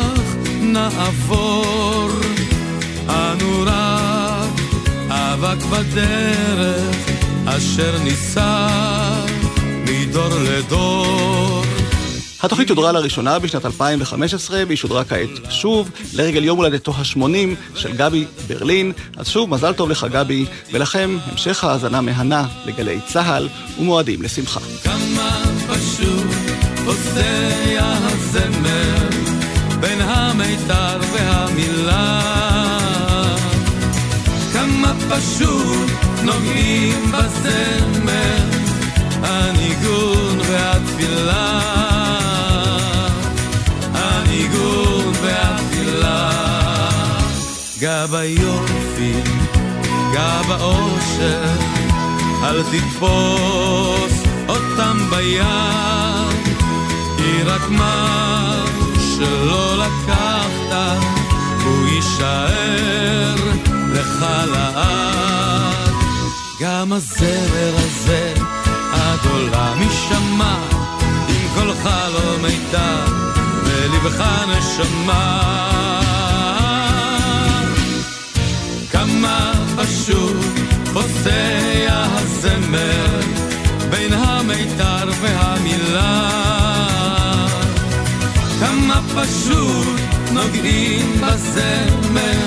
נעבור, 0.72 2.10
אנו 3.08 3.64
רק 3.66 4.60
אבק 5.08 5.64
בדרך, 5.64 6.96
אשר 7.46 7.98
נישא 7.98 8.68
מדור 9.84 10.28
לדור. 10.28 11.64
התוכנית 12.42 12.68
שודרה 12.68 12.92
לראשונה 12.92 13.38
בשנת 13.38 13.66
2015 13.66 14.62
והיא 14.66 14.76
שודרה 14.76 15.04
כעת 15.04 15.28
שוב 15.50 15.90
לרגל 16.14 16.44
יום 16.44 16.58
הולדתו 16.58 16.92
ה-80 16.92 17.78
של 17.78 17.96
גבי 17.96 18.24
ברלין. 18.48 18.92
אז 19.16 19.28
שוב, 19.28 19.50
מזל 19.50 19.72
טוב 19.72 19.90
לך 19.90 20.06
גבי, 20.10 20.46
ולכם 20.72 21.18
המשך 21.30 21.64
האזנה 21.64 22.00
מהנה 22.00 22.46
לגלי 22.66 23.00
צה"ל 23.06 23.48
ומועדים 23.78 24.22
לשמחה. 24.22 24.60
כמה 24.84 25.42
פשוט 25.68 26.26
פוסע 26.84 27.48
הזמר 27.78 29.07
בין 29.80 30.00
המיתר 30.00 30.98
והמילה. 31.12 32.20
כמה 34.52 34.92
פשוט 35.10 35.90
נוגעים 36.22 37.12
בזמר, 37.12 38.44
הניגון 39.22 40.38
והתפילה. 40.38 41.60
הניגון 43.94 45.12
והתפילה. 45.22 46.30
גע 47.78 48.06
ביופי, 48.06 49.12
גע 50.12 50.42
באושר, 50.48 51.44
אל 52.42 52.62
תתפוס 52.62 54.22
אותם 54.48 54.98
ביד, 55.10 56.56
היא 57.18 57.42
רק 57.46 57.68
מה 57.68 58.67
שלא 59.18 59.76
לקחת, 59.78 61.02
הוא 61.64 61.86
יישאר 61.86 63.34
לך 63.92 64.24
לעד. 64.52 65.92
גם 66.60 66.92
הזמר 66.92 67.74
הזה 67.76 68.34
עד 68.92 69.18
עולם 69.30 69.82
יישמע, 69.82 70.56
עם 71.28 71.48
קולך 71.54 71.84
לא 71.86 72.36
מיתר, 72.42 73.04
ולבך 73.64 74.24
נשמה. 74.48 75.42
כמה 78.92 79.52
פשוט 79.76 80.36
פוסע 80.92 81.88
הזמר 81.88 83.20
בין 83.90 84.12
המיתר 84.12 85.10
והמילה. 85.20 86.47
פשוט 89.22 90.00
נוגעים 90.32 91.20
בזמר, 91.20 92.46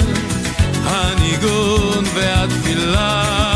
הניגון 0.84 2.04
והתפילה, 2.14 3.51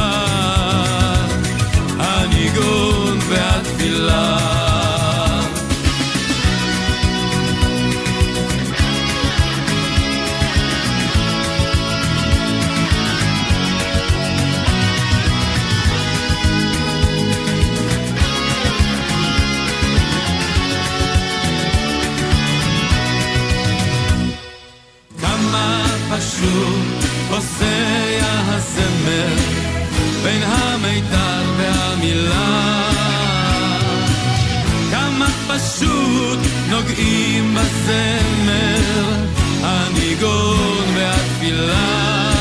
נוגעים 37.06 37.56
בזמר 37.56 39.26
הניגון 39.64 40.86
והתפילה. 40.96 42.32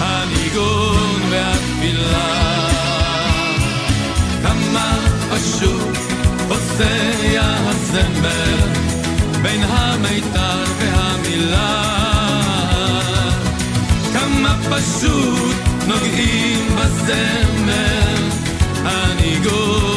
הניגון 0.00 1.20
והתפילה. 1.30 2.68
כמה 4.42 4.98
פשוט 5.30 5.96
פוסע 6.48 7.40
הזמר 7.40 8.56
בין 9.42 9.62
המיתר 9.68 10.64
והמילה. 10.78 11.82
כמה 14.12 14.56
פשוט 14.70 15.56
נוגעים 15.86 16.76
בזמר 16.76 18.28
הניגון 18.84 19.91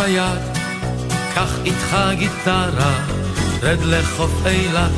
ביד, 0.00 0.58
קח 1.34 1.50
איתך 1.64 1.96
גיטרה, 2.12 2.94
רד 3.62 3.78
לחוף 3.82 4.46
אילת, 4.46 4.90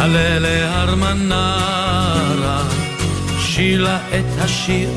עלה 0.00 0.38
להר 0.38 0.94
מנרה, 0.94 2.62
שילה 3.38 3.98
את 4.08 4.40
השיר, 4.40 4.90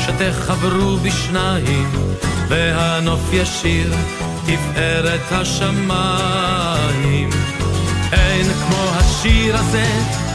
שתחברו 0.00 0.96
בשניים, 0.96 1.90
והנוף 2.48 3.32
ישיר, 3.32 3.94
תפארת 4.46 5.32
השמיים. 5.32 7.30
אין 8.12 8.46
כמו 8.46 8.90
השיר 8.94 9.56
הזה, 9.56 9.86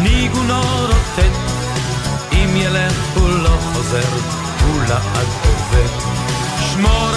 ניגונו 0.01 0.61
רוטט, 0.81 1.35
אם 2.31 2.55
ילך 2.55 2.95
הוא 3.15 3.29
לא 3.29 3.57
חוזר, 3.73 4.09
הוא 4.65 4.81
לעד 4.89 5.42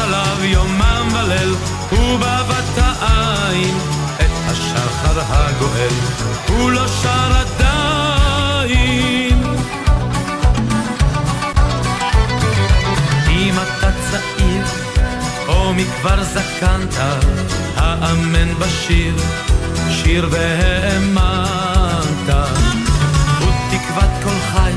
עליו 0.07 0.45
יומם 0.45 1.09
וליל, 1.15 1.55
ובבת 1.93 2.79
העין, 2.79 3.79
את 4.17 4.31
השחר 4.47 5.21
הגואל, 5.29 5.95
הוא 6.49 6.71
לא 6.71 6.89
שר 7.03 7.33
עדיין. 7.33 7.57
אם 13.31 13.55
אתה 13.55 13.91
צעיר, 14.11 14.65
או 15.49 15.75
מכבר 15.75 16.23
זקנת, 16.23 16.95
האמן 17.77 18.55
בשיר. 18.55 19.15
שיר 19.91 20.29
והאמנת. 20.31 22.29
הוא 23.41 23.53
תקוות 23.71 24.11
כל 24.25 24.39
חי, 24.53 24.73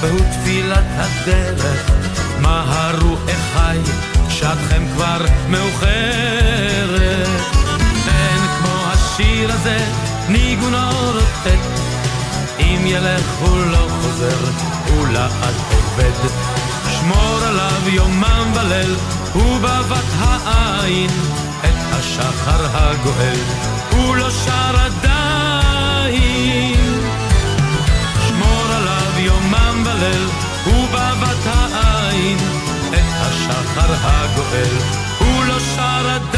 והוא 0.00 0.20
תפילת 0.20 0.84
הדרך. 0.96 1.90
מהרו 2.40 3.16
אחי, 3.24 3.78
שעתכם 4.34 4.82
כבר 4.94 5.24
מאוחרת. 5.48 7.28
אין 8.06 8.40
כמו 8.58 8.74
השיר 8.86 9.52
הזה, 9.52 9.78
ניגונו 10.28 11.12
רוטט. 11.12 11.58
אם 12.60 12.82
ילך 12.86 13.26
הוא 13.40 13.66
לא 13.66 13.88
חוזר, 14.00 14.38
הוא 14.86 15.08
לעד 15.08 15.54
עובד. 15.70 16.28
שמור 16.90 17.38
עליו 17.46 17.88
יומם 17.88 18.52
וליל, 18.54 18.94
ובבת 19.36 20.10
העין, 20.18 21.10
את 21.60 21.92
השחר 21.92 22.66
הגואל. 22.72 23.40
הוא 23.90 24.16
לא 24.16 24.30
שר 24.30 24.76
עדיין. 24.76 26.14
שמור 28.28 28.66
עליו 28.76 29.18
יומם 29.18 29.84
וליל, 29.86 30.28
ובבת 30.66 31.46
העין, 31.46 32.63
השחר 33.50 33.94
הגואל, 34.02 34.76
הוא 35.18 35.44
לא 35.44 35.58
שר 35.60 36.08
עדיין. 36.08 36.34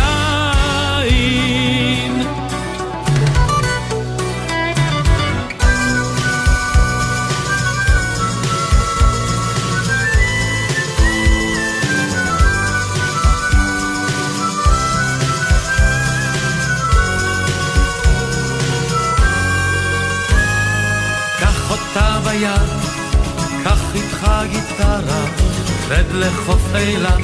רד 26.06 26.14
לחוף 26.14 26.74
אילת, 26.74 27.20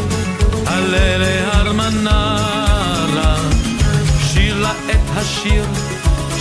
עלה 0.67 1.19
להר 1.19 1.73
מנרה. 1.73 3.37
שיר 4.33 4.61
לה 4.61 4.73
את 4.91 5.17
השיר 5.17 5.65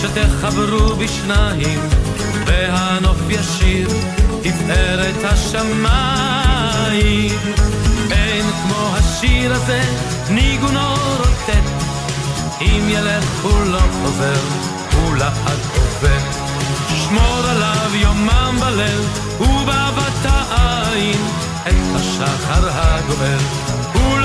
שתחברו 0.00 0.96
בשניים, 0.96 1.80
והנוף 2.46 3.18
ישיר 3.28 3.88
תפארת 4.42 5.24
השמיים. 5.24 7.38
אין 8.10 8.44
כמו 8.62 8.94
השיר 8.94 9.54
הזה, 9.54 9.82
ניגונו 10.30 10.94
רוטט, 11.18 11.68
אם 12.60 12.88
ילך 12.88 13.24
הוא 13.42 13.66
לא 13.66 13.82
חוזר, 14.02 14.40
הוא 14.92 15.16
לעד 15.16 15.60
עובד. 15.74 16.20
שמור 16.96 17.42
עליו 17.48 17.90
יומם 17.94 18.56
בליל, 18.60 19.00
ובבת 19.40 20.24
העין, 20.24 21.51
את 21.68 21.96
השחר 21.96 22.68
הגואל, 22.72 23.38
הוא 23.94 24.18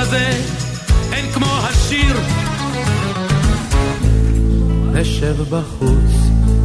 הזה, 0.00 0.30
אין 1.12 1.32
כמו 1.32 1.46
השיר. 1.46 2.16
נשב 4.92 5.36
בחוץ, 5.50 6.12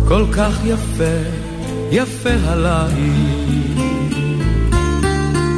כל 0.08 0.26
כך 0.32 0.54
יפה, 0.66 1.18
יפה 1.92 2.30
הליל. 2.46 3.76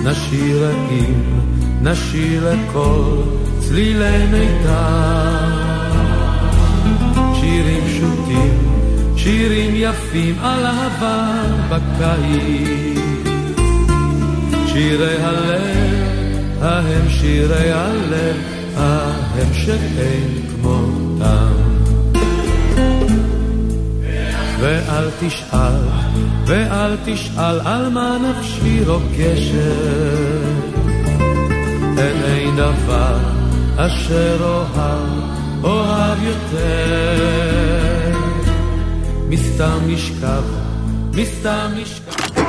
נשיר 0.03 0.65
רעים, 0.65 1.41
נשיר 1.81 2.53
לכל 2.53 3.17
צלילי 3.59 4.25
מיתר. 4.31 5.67
שירים 7.39 7.83
פשוטים 7.87 8.67
שירים 9.17 9.71
יפים 9.75 10.35
על 10.41 10.65
אהבה 10.65 11.43
בקיץ. 11.69 12.97
שירי 14.67 15.23
הלב, 15.23 15.96
ההם 16.61 17.09
שירי 17.09 17.71
הלב, 17.71 18.35
ההם 18.75 19.53
שאין 19.53 20.41
כמותם. 20.51 21.53
ואל 24.59 25.09
תשאל, 25.19 25.79
ואל 26.45 26.95
תשאל 27.05 27.59
על 27.59 27.89
מה 27.89 28.17
נפשי 28.17 28.79
רוגשת. 28.85 29.57
אין 31.97 32.23
אין 32.23 32.55
דבר 32.55 33.17
אשר 33.77 34.37
אוהב, 34.41 35.09
אוהב 35.63 36.23
יותר. 36.23 38.17
מסתם 39.29 39.79
נשכב, 39.87 40.43
מסתם 41.13 41.71
נשכב. 41.75 42.41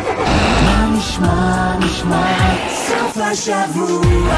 מה 0.64 0.90
נשמע, 0.98 1.76
נשמע, 1.78 2.78
השבוע, 3.21 4.35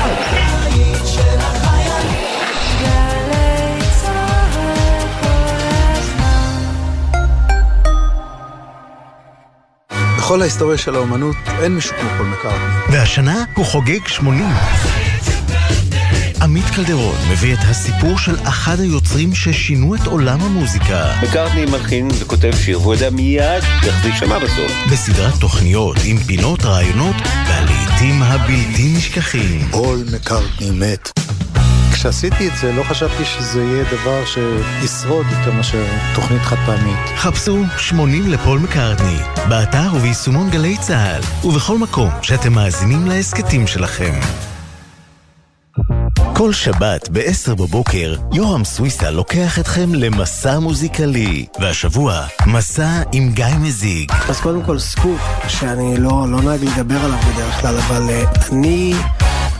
הזמן. 5.95 6.61
בכל 10.19 10.41
ההיסטוריה 10.43 10.79
של 10.79 10.95
האומנות 10.95 11.37
אין 11.63 11.75
מישהו 11.75 11.97
כמו 12.01 12.09
פול 12.19 12.27
מקארטני. 12.27 12.97
והשנה 12.97 13.45
הוא 13.55 13.65
חוגג 13.67 14.07
80. 14.07 14.45
עמית 16.43 16.65
קלדרון 16.75 17.17
מביא 17.33 17.55
את 17.55 17.59
הסיפור 17.63 18.19
של 18.19 18.37
אחד 18.43 18.81
היוצרים 18.81 19.35
ששינו 19.35 19.95
את 19.95 20.07
עולם 20.07 20.41
המוזיקה. 20.41 21.13
מקארטני 21.23 21.65
מלחין 21.65 22.09
וכותב 22.19 22.51
שיר, 22.57 22.81
והוא 22.81 22.95
יודע 22.95 23.11
מיד 23.11 23.63
איך 23.87 24.03
זה 24.03 24.09
יישמע 24.09 24.39
בסוף. 24.39 24.73
בסדרת 24.93 25.35
תוכניות 25.41 25.97
עם 26.05 26.17
פינות, 26.19 26.65
רעיונות 26.65 27.17
והלעיתים 27.49 28.23
הבלתי 28.23 28.93
נשכחים. 28.97 29.69
פול 29.71 30.05
מקארטני 30.13 30.71
מת. 30.71 31.11
כשעשיתי 31.93 32.49
את 32.49 32.57
זה 32.57 32.73
לא 32.73 32.83
חשבתי 32.83 33.25
שזה 33.25 33.63
יהיה 33.63 33.85
דבר 33.85 34.23
שישרוד 34.25 35.27
יותר 35.39 35.53
מאשר 35.53 35.85
תוכנית 36.15 36.43
חד 36.43 36.57
פעמית. 36.67 36.99
חפשו 37.17 37.65
80 37.79 38.31
לפול 38.31 38.59
מקארטני, 38.59 39.19
באתר 39.49 39.95
וביישומון 39.95 40.51
גלי 40.51 40.77
צה"ל, 40.81 41.49
ובכל 41.49 41.79
מקום 41.79 42.11
שאתם 42.23 42.53
מאזינים 42.53 43.07
להסכתים 43.07 43.67
שלכם. 43.67 44.50
כל 46.41 46.53
שבת 46.53 47.09
ב-10 47.09 47.55
בבוקר, 47.55 48.15
יורם 48.33 48.65
סוויסה 48.65 49.11
לוקח 49.11 49.59
אתכם 49.59 49.95
למסע 49.95 50.59
מוזיקלי. 50.59 51.47
והשבוע, 51.59 52.23
מסע 52.47 53.03
עם 53.13 53.33
גיא 53.33 53.47
מזיג. 53.61 54.13
אז 54.29 54.41
קודם 54.41 54.63
כל 54.63 54.79
סקופ, 54.79 55.21
שאני 55.49 55.97
לא, 55.97 56.27
לא 56.29 56.43
נוהג 56.43 56.65
לדבר 56.65 57.05
עליו 57.05 57.19
בדרך 57.19 57.61
כלל, 57.61 57.77
אבל 57.77 58.09
uh, 58.09 58.53
אני 58.53 58.95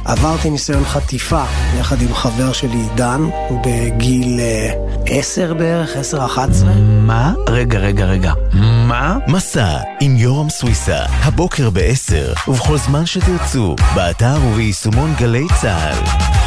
עברתי 0.05 0.51
ניסיון 0.51 0.85
חטיפה 0.85 1.45
יחד 1.79 2.03
עם 2.03 2.15
חבר 2.15 2.53
שלי 2.53 2.83
דן, 2.95 3.29
בגיל 3.67 4.41
uh, 5.07 5.11
10 5.11 5.55
בערך, 5.55 5.91
10-11. 6.15 6.39
מה? 7.03 7.33
רגע, 7.49 7.79
רגע, 7.79 8.05
רגע. 8.05 8.33
מה? 8.87 9.19
מסע 9.27 9.79
עם 10.01 10.17
יורם 10.17 10.51
סוויסה, 10.51 10.99
הבוקר 11.07 11.71
ב-10, 11.71 12.51
ובכל 12.51 12.77
זמן 12.77 13.07
שתרצו, 13.07 13.77
באתר 13.95 14.37
וביישומון 14.45 15.15
גלי 15.19 15.47
צה"ל. 15.61 16.40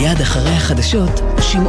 מיד 0.00 0.20
אחרי 0.20 0.50
החדשות, 0.50 1.10
שמעון 1.40 1.66